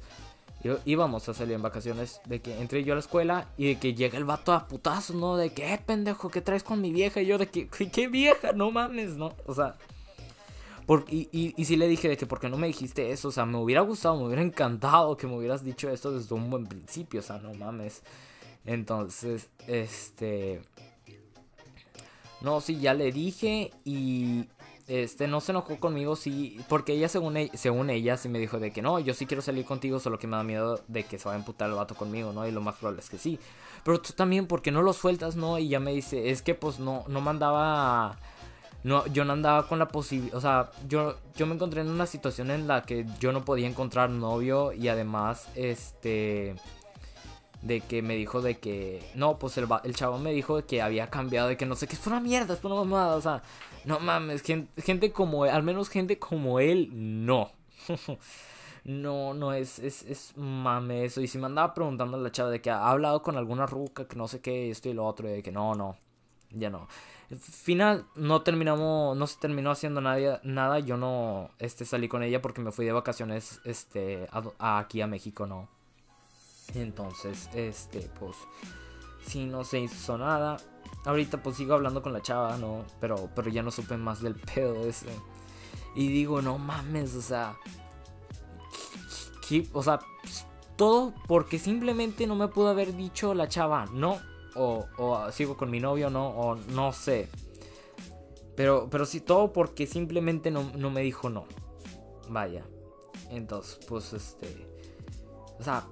Y 0.64 0.90
íbamos 0.90 1.28
a 1.28 1.34
salir 1.34 1.54
en 1.54 1.62
vacaciones, 1.62 2.20
de 2.26 2.42
que 2.42 2.60
entré 2.60 2.82
yo 2.82 2.92
a 2.92 2.96
la 2.96 3.00
escuela 3.00 3.46
y 3.56 3.68
de 3.68 3.78
que 3.78 3.94
llega 3.94 4.18
el 4.18 4.24
vato 4.24 4.52
a 4.52 4.66
putazos, 4.66 5.14
¿no? 5.14 5.36
De 5.36 5.50
que, 5.50 5.72
eh, 5.72 5.78
pendejo, 5.78 6.28
¿qué 6.28 6.40
traes 6.40 6.64
con 6.64 6.80
mi 6.80 6.90
vieja? 6.90 7.22
Y 7.22 7.26
yo 7.26 7.38
de 7.38 7.46
que, 7.46 7.68
¿qué 7.68 8.08
vieja? 8.08 8.52
No 8.52 8.72
mames, 8.72 9.16
¿no? 9.16 9.32
O 9.46 9.54
sea, 9.54 9.76
y, 11.08 11.28
y, 11.30 11.54
y 11.56 11.64
sí 11.66 11.76
le 11.76 11.86
dije 11.86 12.08
de 12.08 12.16
que, 12.16 12.26
¿por 12.26 12.40
qué 12.40 12.48
no 12.48 12.58
me 12.58 12.66
dijiste 12.66 13.12
eso? 13.12 13.28
O 13.28 13.30
sea, 13.32 13.46
me 13.46 13.58
hubiera 13.58 13.82
gustado, 13.82 14.16
me 14.16 14.26
hubiera 14.26 14.42
encantado 14.42 15.16
que 15.16 15.28
me 15.28 15.36
hubieras 15.36 15.64
dicho 15.64 15.88
esto 15.88 16.10
desde 16.10 16.34
un 16.34 16.50
buen 16.50 16.66
principio, 16.66 17.20
o 17.20 17.22
sea, 17.22 17.38
no 17.38 17.54
mames. 17.54 18.02
Entonces, 18.64 19.48
este... 19.68 20.62
No, 22.40 22.60
sí, 22.60 22.78
ya 22.78 22.94
le 22.94 23.12
dije 23.12 23.72
y 23.84 24.46
este 24.90 25.28
no 25.28 25.40
se 25.40 25.52
enojó 25.52 25.78
conmigo, 25.78 26.16
sí, 26.16 26.58
porque 26.68 26.94
ella 26.94 27.08
según, 27.08 27.36
ella, 27.36 27.52
según 27.54 27.90
ella 27.90 28.16
sí 28.16 28.28
me 28.28 28.40
dijo 28.40 28.58
de 28.58 28.72
que 28.72 28.82
no, 28.82 28.98
yo 28.98 29.14
sí 29.14 29.24
quiero 29.24 29.40
salir 29.40 29.64
contigo, 29.64 30.00
solo 30.00 30.18
que 30.18 30.26
me 30.26 30.36
da 30.36 30.42
miedo 30.42 30.80
de 30.88 31.04
que 31.04 31.18
se 31.18 31.28
va 31.28 31.34
a 31.34 31.38
emputar 31.38 31.70
el 31.70 31.76
vato 31.76 31.94
conmigo, 31.94 32.32
¿no? 32.32 32.46
Y 32.46 32.50
lo 32.50 32.60
más 32.60 32.74
probable 32.76 33.00
es 33.00 33.08
que 33.08 33.18
sí. 33.18 33.38
Pero 33.84 34.00
tú 34.00 34.12
también, 34.14 34.46
¿por 34.46 34.62
qué 34.62 34.72
no 34.72 34.82
lo 34.82 34.92
sueltas, 34.92 35.36
no? 35.36 35.58
Y 35.58 35.68
ya 35.68 35.78
me 35.78 35.92
dice, 35.92 36.30
es 36.30 36.42
que 36.42 36.54
pues 36.54 36.80
no, 36.80 37.04
no 37.08 37.20
mandaba... 37.20 38.18
No, 38.82 39.06
yo 39.08 39.26
no 39.26 39.34
andaba 39.34 39.68
con 39.68 39.78
la 39.78 39.88
posibilidad, 39.88 40.34
o 40.34 40.40
sea, 40.40 40.70
yo, 40.88 41.18
yo 41.36 41.46
me 41.46 41.54
encontré 41.54 41.82
en 41.82 41.90
una 41.90 42.06
situación 42.06 42.50
en 42.50 42.66
la 42.66 42.82
que 42.82 43.04
yo 43.20 43.30
no 43.30 43.44
podía 43.44 43.68
encontrar 43.68 44.08
novio 44.08 44.72
y 44.72 44.88
además, 44.88 45.48
este 45.54 46.56
de 47.62 47.80
que 47.80 48.02
me 48.02 48.16
dijo 48.16 48.40
de 48.40 48.58
que 48.58 49.02
no, 49.14 49.38
pues 49.38 49.58
el, 49.58 49.66
el 49.84 49.94
chavo 49.94 50.18
me 50.18 50.32
dijo 50.32 50.64
que 50.66 50.82
había 50.82 51.08
cambiado, 51.10 51.48
de 51.48 51.56
que 51.56 51.66
no 51.66 51.76
sé 51.76 51.86
qué, 51.86 51.94
es 51.94 52.06
una 52.06 52.20
mierda, 52.20 52.54
es 52.54 52.64
una 52.64 52.76
mamada, 52.76 53.16
o 53.16 53.20
sea, 53.20 53.42
no 53.84 54.00
mames, 54.00 54.42
gente, 54.42 54.82
gente 54.82 55.12
como 55.12 55.44
al 55.44 55.62
menos 55.62 55.88
gente 55.88 56.18
como 56.18 56.60
él, 56.60 56.90
no. 56.92 57.50
no, 58.84 59.34
no 59.34 59.52
es, 59.52 59.78
es, 59.78 60.02
es 60.04 60.36
mame 60.36 61.04
eso. 61.04 61.20
Y 61.20 61.28
si 61.28 61.38
me 61.38 61.46
andaba 61.46 61.74
preguntando 61.74 62.16
a 62.16 62.20
la 62.20 62.32
chava 62.32 62.50
de 62.50 62.60
que 62.60 62.70
ha 62.70 62.88
hablado 62.88 63.22
con 63.22 63.36
alguna 63.36 63.66
ruca, 63.66 64.06
que 64.06 64.16
no 64.16 64.28
sé 64.28 64.40
qué, 64.40 64.70
esto 64.70 64.88
y 64.88 64.94
lo 64.94 65.06
otro, 65.06 65.28
y 65.28 65.32
de 65.32 65.42
que 65.42 65.52
no, 65.52 65.74
no, 65.74 65.96
ya 66.50 66.70
no. 66.70 66.88
Final, 67.38 68.06
no 68.16 68.42
terminamos, 68.42 69.16
no 69.16 69.26
se 69.26 69.38
terminó 69.38 69.70
haciendo 69.70 70.00
nada, 70.00 70.40
nada, 70.42 70.80
yo 70.80 70.96
no, 70.96 71.50
este, 71.58 71.84
salí 71.84 72.08
con 72.08 72.22
ella 72.22 72.42
porque 72.42 72.60
me 72.60 72.72
fui 72.72 72.84
de 72.86 72.92
vacaciones, 72.92 73.60
este, 73.64 74.26
aquí 74.58 75.00
a 75.00 75.06
México, 75.06 75.46
no. 75.46 75.68
Entonces, 76.74 77.48
este, 77.54 78.08
pues, 78.18 78.36
si 79.26 79.46
no 79.46 79.64
se 79.64 79.80
hizo 79.80 80.18
nada. 80.18 80.58
Ahorita 81.04 81.42
pues 81.42 81.56
sigo 81.56 81.74
hablando 81.74 82.02
con 82.02 82.12
la 82.12 82.20
chava, 82.20 82.58
¿no? 82.58 82.84
Pero, 83.00 83.30
pero 83.34 83.48
ya 83.50 83.62
no 83.62 83.70
supe 83.70 83.96
más 83.96 84.20
del 84.20 84.34
pedo 84.54 84.84
ese. 84.86 85.06
Y 85.94 86.08
digo, 86.08 86.42
no 86.42 86.58
mames, 86.58 87.14
o 87.14 87.22
sea... 87.22 87.56
o 89.72 89.82
sea, 89.82 90.00
todo 90.76 91.14
porque 91.26 91.58
simplemente 91.58 92.26
no 92.26 92.36
me 92.36 92.48
pudo 92.48 92.68
haber 92.68 92.94
dicho 92.96 93.34
la 93.34 93.48
chava, 93.48 93.86
no. 93.92 94.18
O, 94.56 94.86
o 94.98 95.30
sigo 95.32 95.56
con 95.56 95.70
mi 95.70 95.80
novio, 95.80 96.10
no. 96.10 96.28
O 96.28 96.54
no 96.56 96.92
sé. 96.92 97.28
Pero, 98.56 98.88
pero 98.90 99.06
sí, 99.06 99.20
todo 99.20 99.52
porque 99.52 99.86
simplemente 99.86 100.50
no, 100.50 100.70
no 100.76 100.90
me 100.90 101.00
dijo 101.00 101.30
no. 101.30 101.46
Vaya. 102.28 102.64
Entonces, 103.30 103.78
pues 103.86 104.12
este... 104.12 104.66
O 105.58 105.62
sea, 105.62 105.86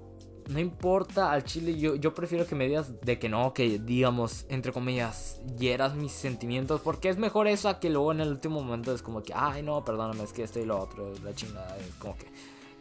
no 0.48 0.58
importa 0.58 1.30
al 1.30 1.44
chile, 1.44 1.78
yo, 1.78 1.94
yo 1.94 2.14
prefiero 2.14 2.46
que 2.46 2.54
me 2.54 2.66
digas 2.66 3.00
de 3.02 3.18
que 3.18 3.28
no, 3.28 3.52
que 3.52 3.78
digamos, 3.78 4.46
entre 4.48 4.72
comillas, 4.72 5.40
hieras 5.58 5.94
mis 5.94 6.12
sentimientos, 6.12 6.80
porque 6.80 7.10
es 7.10 7.18
mejor 7.18 7.48
eso 7.48 7.68
a 7.68 7.80
que 7.80 7.90
luego 7.90 8.12
en 8.12 8.20
el 8.20 8.28
último 8.28 8.62
momento 8.62 8.94
es 8.94 9.02
como 9.02 9.22
que, 9.22 9.34
ay, 9.34 9.62
no, 9.62 9.84
perdóname, 9.84 10.24
es 10.24 10.32
que 10.32 10.42
esto 10.42 10.58
y 10.58 10.64
lo 10.64 10.78
otro, 10.78 11.12
la 11.22 11.34
chingada, 11.34 11.76
es 11.76 11.94
como 11.96 12.16
que, 12.16 12.26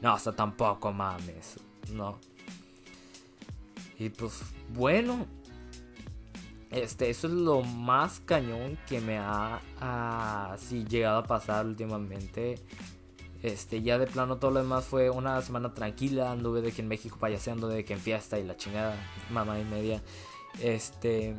no, 0.01 0.13
hasta 0.13 0.31
tampoco 0.31 0.93
mames, 0.93 1.59
no. 1.91 2.19
Y 3.99 4.09
pues, 4.09 4.41
bueno, 4.69 5.25
este, 6.71 7.09
eso 7.09 7.27
es 7.27 7.33
lo 7.33 7.63
más 7.63 8.21
cañón 8.21 8.77
que 8.87 9.01
me 9.01 9.17
ha 9.17 9.61
así 10.53 10.85
llegado 10.85 11.19
a 11.19 11.23
pasar 11.23 11.65
últimamente. 11.65 12.55
Este, 13.43 13.81
ya 13.81 13.97
de 13.97 14.07
plano 14.07 14.37
todo 14.37 14.51
lo 14.51 14.61
demás 14.61 14.85
fue 14.85 15.09
una 15.09 15.41
semana 15.41 15.73
tranquila. 15.73 16.31
Anduve 16.31 16.61
de 16.61 16.71
que 16.71 16.81
en 16.81 16.87
México 16.87 17.17
payaseando, 17.19 17.67
de 17.67 17.85
que 17.85 17.93
en 17.93 17.99
fiesta 17.99 18.39
y 18.39 18.43
la 18.43 18.57
chingada, 18.57 18.95
mamá 19.29 19.59
y 19.59 19.65
media. 19.65 20.01
Este, 20.61 21.35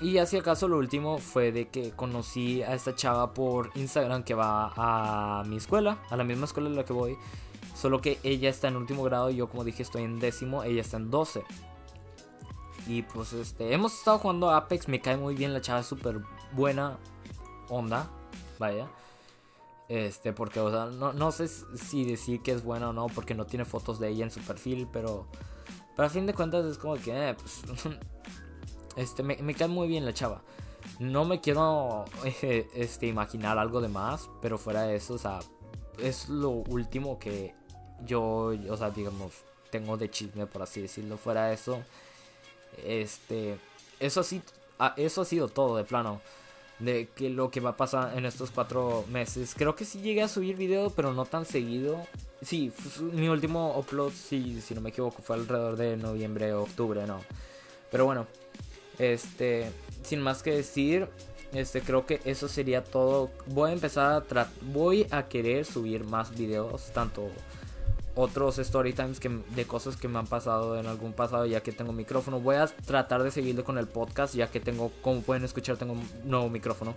y 0.00 0.18
así 0.18 0.36
acaso 0.36 0.68
lo 0.68 0.78
último 0.78 1.18
fue 1.18 1.52
de 1.52 1.68
que 1.68 1.90
conocí 1.90 2.62
a 2.62 2.74
esta 2.74 2.94
chava 2.94 3.34
por 3.34 3.70
Instagram 3.74 4.22
que 4.24 4.34
va 4.34 4.72
a 4.76 5.44
mi 5.44 5.56
escuela, 5.56 5.98
a 6.10 6.16
la 6.16 6.24
misma 6.24 6.46
escuela 6.46 6.68
en 6.68 6.76
la 6.76 6.84
que 6.84 6.92
voy. 6.92 7.16
Solo 7.74 8.00
que 8.00 8.18
ella 8.22 8.48
está 8.48 8.68
en 8.68 8.76
último 8.76 9.02
grado 9.02 9.30
y 9.30 9.36
yo 9.36 9.48
como 9.48 9.64
dije 9.64 9.82
estoy 9.82 10.02
en 10.02 10.18
décimo, 10.18 10.64
ella 10.64 10.80
está 10.80 10.96
en 10.96 11.10
12. 11.10 11.44
Y 12.86 13.02
pues 13.02 13.32
este, 13.32 13.72
hemos 13.72 13.94
estado 13.96 14.18
jugando 14.18 14.50
Apex, 14.50 14.88
me 14.88 15.00
cae 15.00 15.16
muy 15.16 15.34
bien, 15.34 15.52
la 15.52 15.60
chava 15.60 15.80
es 15.80 15.86
súper 15.86 16.20
buena 16.52 16.98
onda, 17.68 18.10
vaya. 18.58 18.88
Este, 19.92 20.32
porque, 20.32 20.58
o 20.58 20.70
sea, 20.70 20.86
no, 20.86 21.12
no 21.12 21.32
sé 21.32 21.48
si 21.48 22.06
decir 22.06 22.40
que 22.40 22.52
es 22.52 22.64
buena 22.64 22.88
o 22.88 22.92
no, 22.94 23.08
porque 23.08 23.34
no 23.34 23.44
tiene 23.44 23.66
fotos 23.66 24.00
de 24.00 24.08
ella 24.08 24.24
en 24.24 24.30
su 24.30 24.40
perfil, 24.40 24.88
pero, 24.90 25.26
pero 25.94 26.06
a 26.06 26.08
fin 26.08 26.24
de 26.24 26.32
cuentas 26.32 26.64
es 26.64 26.78
como 26.78 26.94
que, 26.94 27.10
eh, 27.10 27.34
pues, 27.34 27.60
este, 28.96 29.22
me, 29.22 29.36
me, 29.36 29.54
cae 29.54 29.68
muy 29.68 29.88
bien 29.88 30.06
la 30.06 30.14
chava. 30.14 30.40
No 30.98 31.26
me 31.26 31.42
quiero, 31.42 32.06
este, 32.42 33.06
imaginar 33.06 33.58
algo 33.58 33.82
de 33.82 33.88
más, 33.88 34.30
pero 34.40 34.56
fuera 34.56 34.84
de 34.84 34.96
eso, 34.96 35.12
o 35.12 35.18
sea, 35.18 35.40
es 35.98 36.30
lo 36.30 36.48
último 36.48 37.18
que 37.18 37.54
yo, 38.06 38.22
o 38.70 38.76
sea, 38.78 38.88
digamos, 38.88 39.44
tengo 39.70 39.98
de 39.98 40.10
chisme, 40.10 40.46
por 40.46 40.62
así 40.62 40.80
decirlo. 40.80 41.18
Fuera 41.18 41.48
de 41.48 41.54
eso, 41.54 41.82
este, 42.82 43.58
eso 44.00 44.22
sí, 44.22 44.40
ah, 44.78 44.94
eso 44.96 45.20
ha 45.20 45.26
sido 45.26 45.48
todo 45.48 45.76
de 45.76 45.84
plano 45.84 46.22
de 46.82 47.08
que 47.14 47.30
lo 47.30 47.50
que 47.50 47.60
va 47.60 47.70
a 47.70 47.76
pasar 47.76 48.16
en 48.18 48.26
estos 48.26 48.50
cuatro 48.50 49.04
meses. 49.08 49.54
Creo 49.56 49.74
que 49.74 49.84
sí 49.84 50.00
llegué 50.00 50.22
a 50.22 50.28
subir 50.28 50.56
video, 50.56 50.90
pero 50.90 51.12
no 51.14 51.24
tan 51.24 51.44
seguido. 51.44 52.04
Sí, 52.42 52.72
mi 53.00 53.28
último 53.28 53.78
upload, 53.78 54.12
sí, 54.12 54.60
si 54.60 54.74
no 54.74 54.80
me 54.80 54.90
equivoco, 54.90 55.22
fue 55.22 55.36
alrededor 55.36 55.76
de 55.76 55.96
noviembre 55.96 56.52
o 56.52 56.62
octubre, 56.62 57.06
no. 57.06 57.20
Pero 57.90 58.04
bueno, 58.04 58.26
este, 58.98 59.70
sin 60.02 60.20
más 60.20 60.42
que 60.42 60.50
decir, 60.50 61.08
este, 61.52 61.82
creo 61.82 62.04
que 62.04 62.20
eso 62.24 62.48
sería 62.48 62.82
todo. 62.82 63.30
Voy 63.46 63.70
a 63.70 63.74
empezar 63.74 64.24
a 64.36 64.48
voy 64.62 65.06
a 65.10 65.28
querer 65.28 65.64
subir 65.64 66.04
más 66.04 66.36
videos, 66.36 66.92
tanto 66.92 67.30
otros 68.14 68.58
story 68.58 68.92
times 68.92 69.20
que, 69.20 69.28
de 69.28 69.64
cosas 69.64 69.96
que 69.96 70.08
me 70.08 70.18
han 70.18 70.26
pasado 70.26 70.78
en 70.78 70.86
algún 70.86 71.12
pasado 71.12 71.46
ya 71.46 71.62
que 71.62 71.72
tengo 71.72 71.92
micrófono. 71.92 72.40
Voy 72.40 72.56
a 72.56 72.66
tratar 72.66 73.22
de 73.22 73.30
seguirle 73.30 73.64
con 73.64 73.78
el 73.78 73.86
podcast 73.86 74.34
ya 74.34 74.50
que 74.50 74.60
tengo, 74.60 74.90
como 75.02 75.22
pueden 75.22 75.44
escuchar, 75.44 75.76
tengo 75.76 75.94
un 75.94 76.08
nuevo 76.24 76.48
micrófono. 76.48 76.94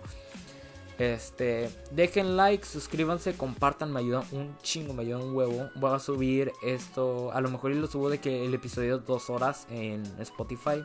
Este, 0.98 1.68
dejen 1.90 2.38
like, 2.38 2.64
suscríbanse, 2.64 3.34
compartan, 3.34 3.92
me 3.92 4.00
ayudan 4.00 4.24
un 4.32 4.56
chingo, 4.62 4.94
me 4.94 5.02
ayudan 5.02 5.22
un 5.22 5.34
huevo. 5.34 5.70
Voy 5.74 5.94
a 5.94 5.98
subir 5.98 6.52
esto, 6.62 7.32
a 7.32 7.40
lo 7.40 7.50
mejor 7.50 7.74
lo 7.74 7.86
subo 7.86 8.08
de 8.08 8.18
que 8.18 8.44
el 8.44 8.54
episodio 8.54 8.98
dos 8.98 9.30
horas 9.30 9.66
en 9.70 10.04
Spotify. 10.20 10.84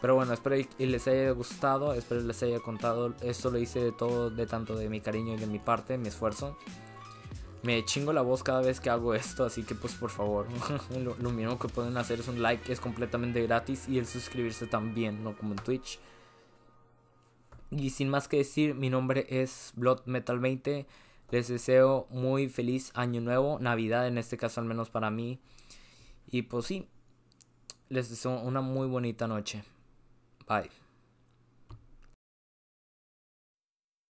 Pero 0.00 0.16
bueno, 0.16 0.32
espero 0.32 0.56
que 0.56 0.86
les 0.86 1.06
haya 1.06 1.30
gustado, 1.30 1.94
espero 1.94 2.20
les 2.22 2.42
haya 2.42 2.58
contado. 2.58 3.14
Esto 3.20 3.52
lo 3.52 3.58
hice 3.58 3.78
de 3.78 3.92
todo, 3.92 4.30
de 4.30 4.46
tanto 4.46 4.74
de 4.74 4.88
mi 4.88 5.00
cariño 5.00 5.34
y 5.34 5.36
de 5.36 5.46
mi 5.46 5.60
parte, 5.60 5.96
mi 5.96 6.08
esfuerzo 6.08 6.56
me 7.62 7.84
chingo 7.84 8.12
la 8.12 8.22
voz 8.22 8.42
cada 8.42 8.62
vez 8.62 8.80
que 8.80 8.90
hago 8.90 9.14
esto, 9.14 9.44
así 9.44 9.62
que 9.62 9.74
pues 9.74 9.94
por 9.94 10.10
favor, 10.10 10.46
lo, 10.98 11.16
lo, 11.16 11.30
mínimo 11.30 11.58
que 11.58 11.68
pueden 11.68 11.96
hacer 11.96 12.20
es 12.20 12.28
un 12.28 12.42
like, 12.42 12.72
es 12.72 12.80
completamente 12.80 13.42
gratis 13.42 13.88
y 13.88 13.98
el 13.98 14.06
suscribirse 14.06 14.66
también, 14.66 15.22
no 15.22 15.36
como 15.36 15.52
en 15.52 15.58
Twitch. 15.58 15.98
Y 17.70 17.90
sin 17.90 18.10
más 18.10 18.28
que 18.28 18.38
decir, 18.38 18.74
mi 18.74 18.90
nombre 18.90 19.26
es 19.30 19.72
Blood 19.76 20.02
Metal 20.04 20.38
20. 20.38 20.86
Les 21.30 21.48
deseo 21.48 22.06
muy 22.10 22.48
feliz 22.50 22.92
año 22.94 23.22
nuevo, 23.22 23.58
Navidad 23.58 24.06
en 24.06 24.18
este 24.18 24.36
caso 24.36 24.60
al 24.60 24.66
menos 24.66 24.90
para 24.90 25.10
mí. 25.10 25.40
Y 26.26 26.42
pues 26.42 26.66
sí, 26.66 26.86
les 27.88 28.10
deseo 28.10 28.38
una 28.40 28.60
muy 28.60 28.86
bonita 28.86 29.26
noche. 29.26 29.64
Bye. 30.46 30.81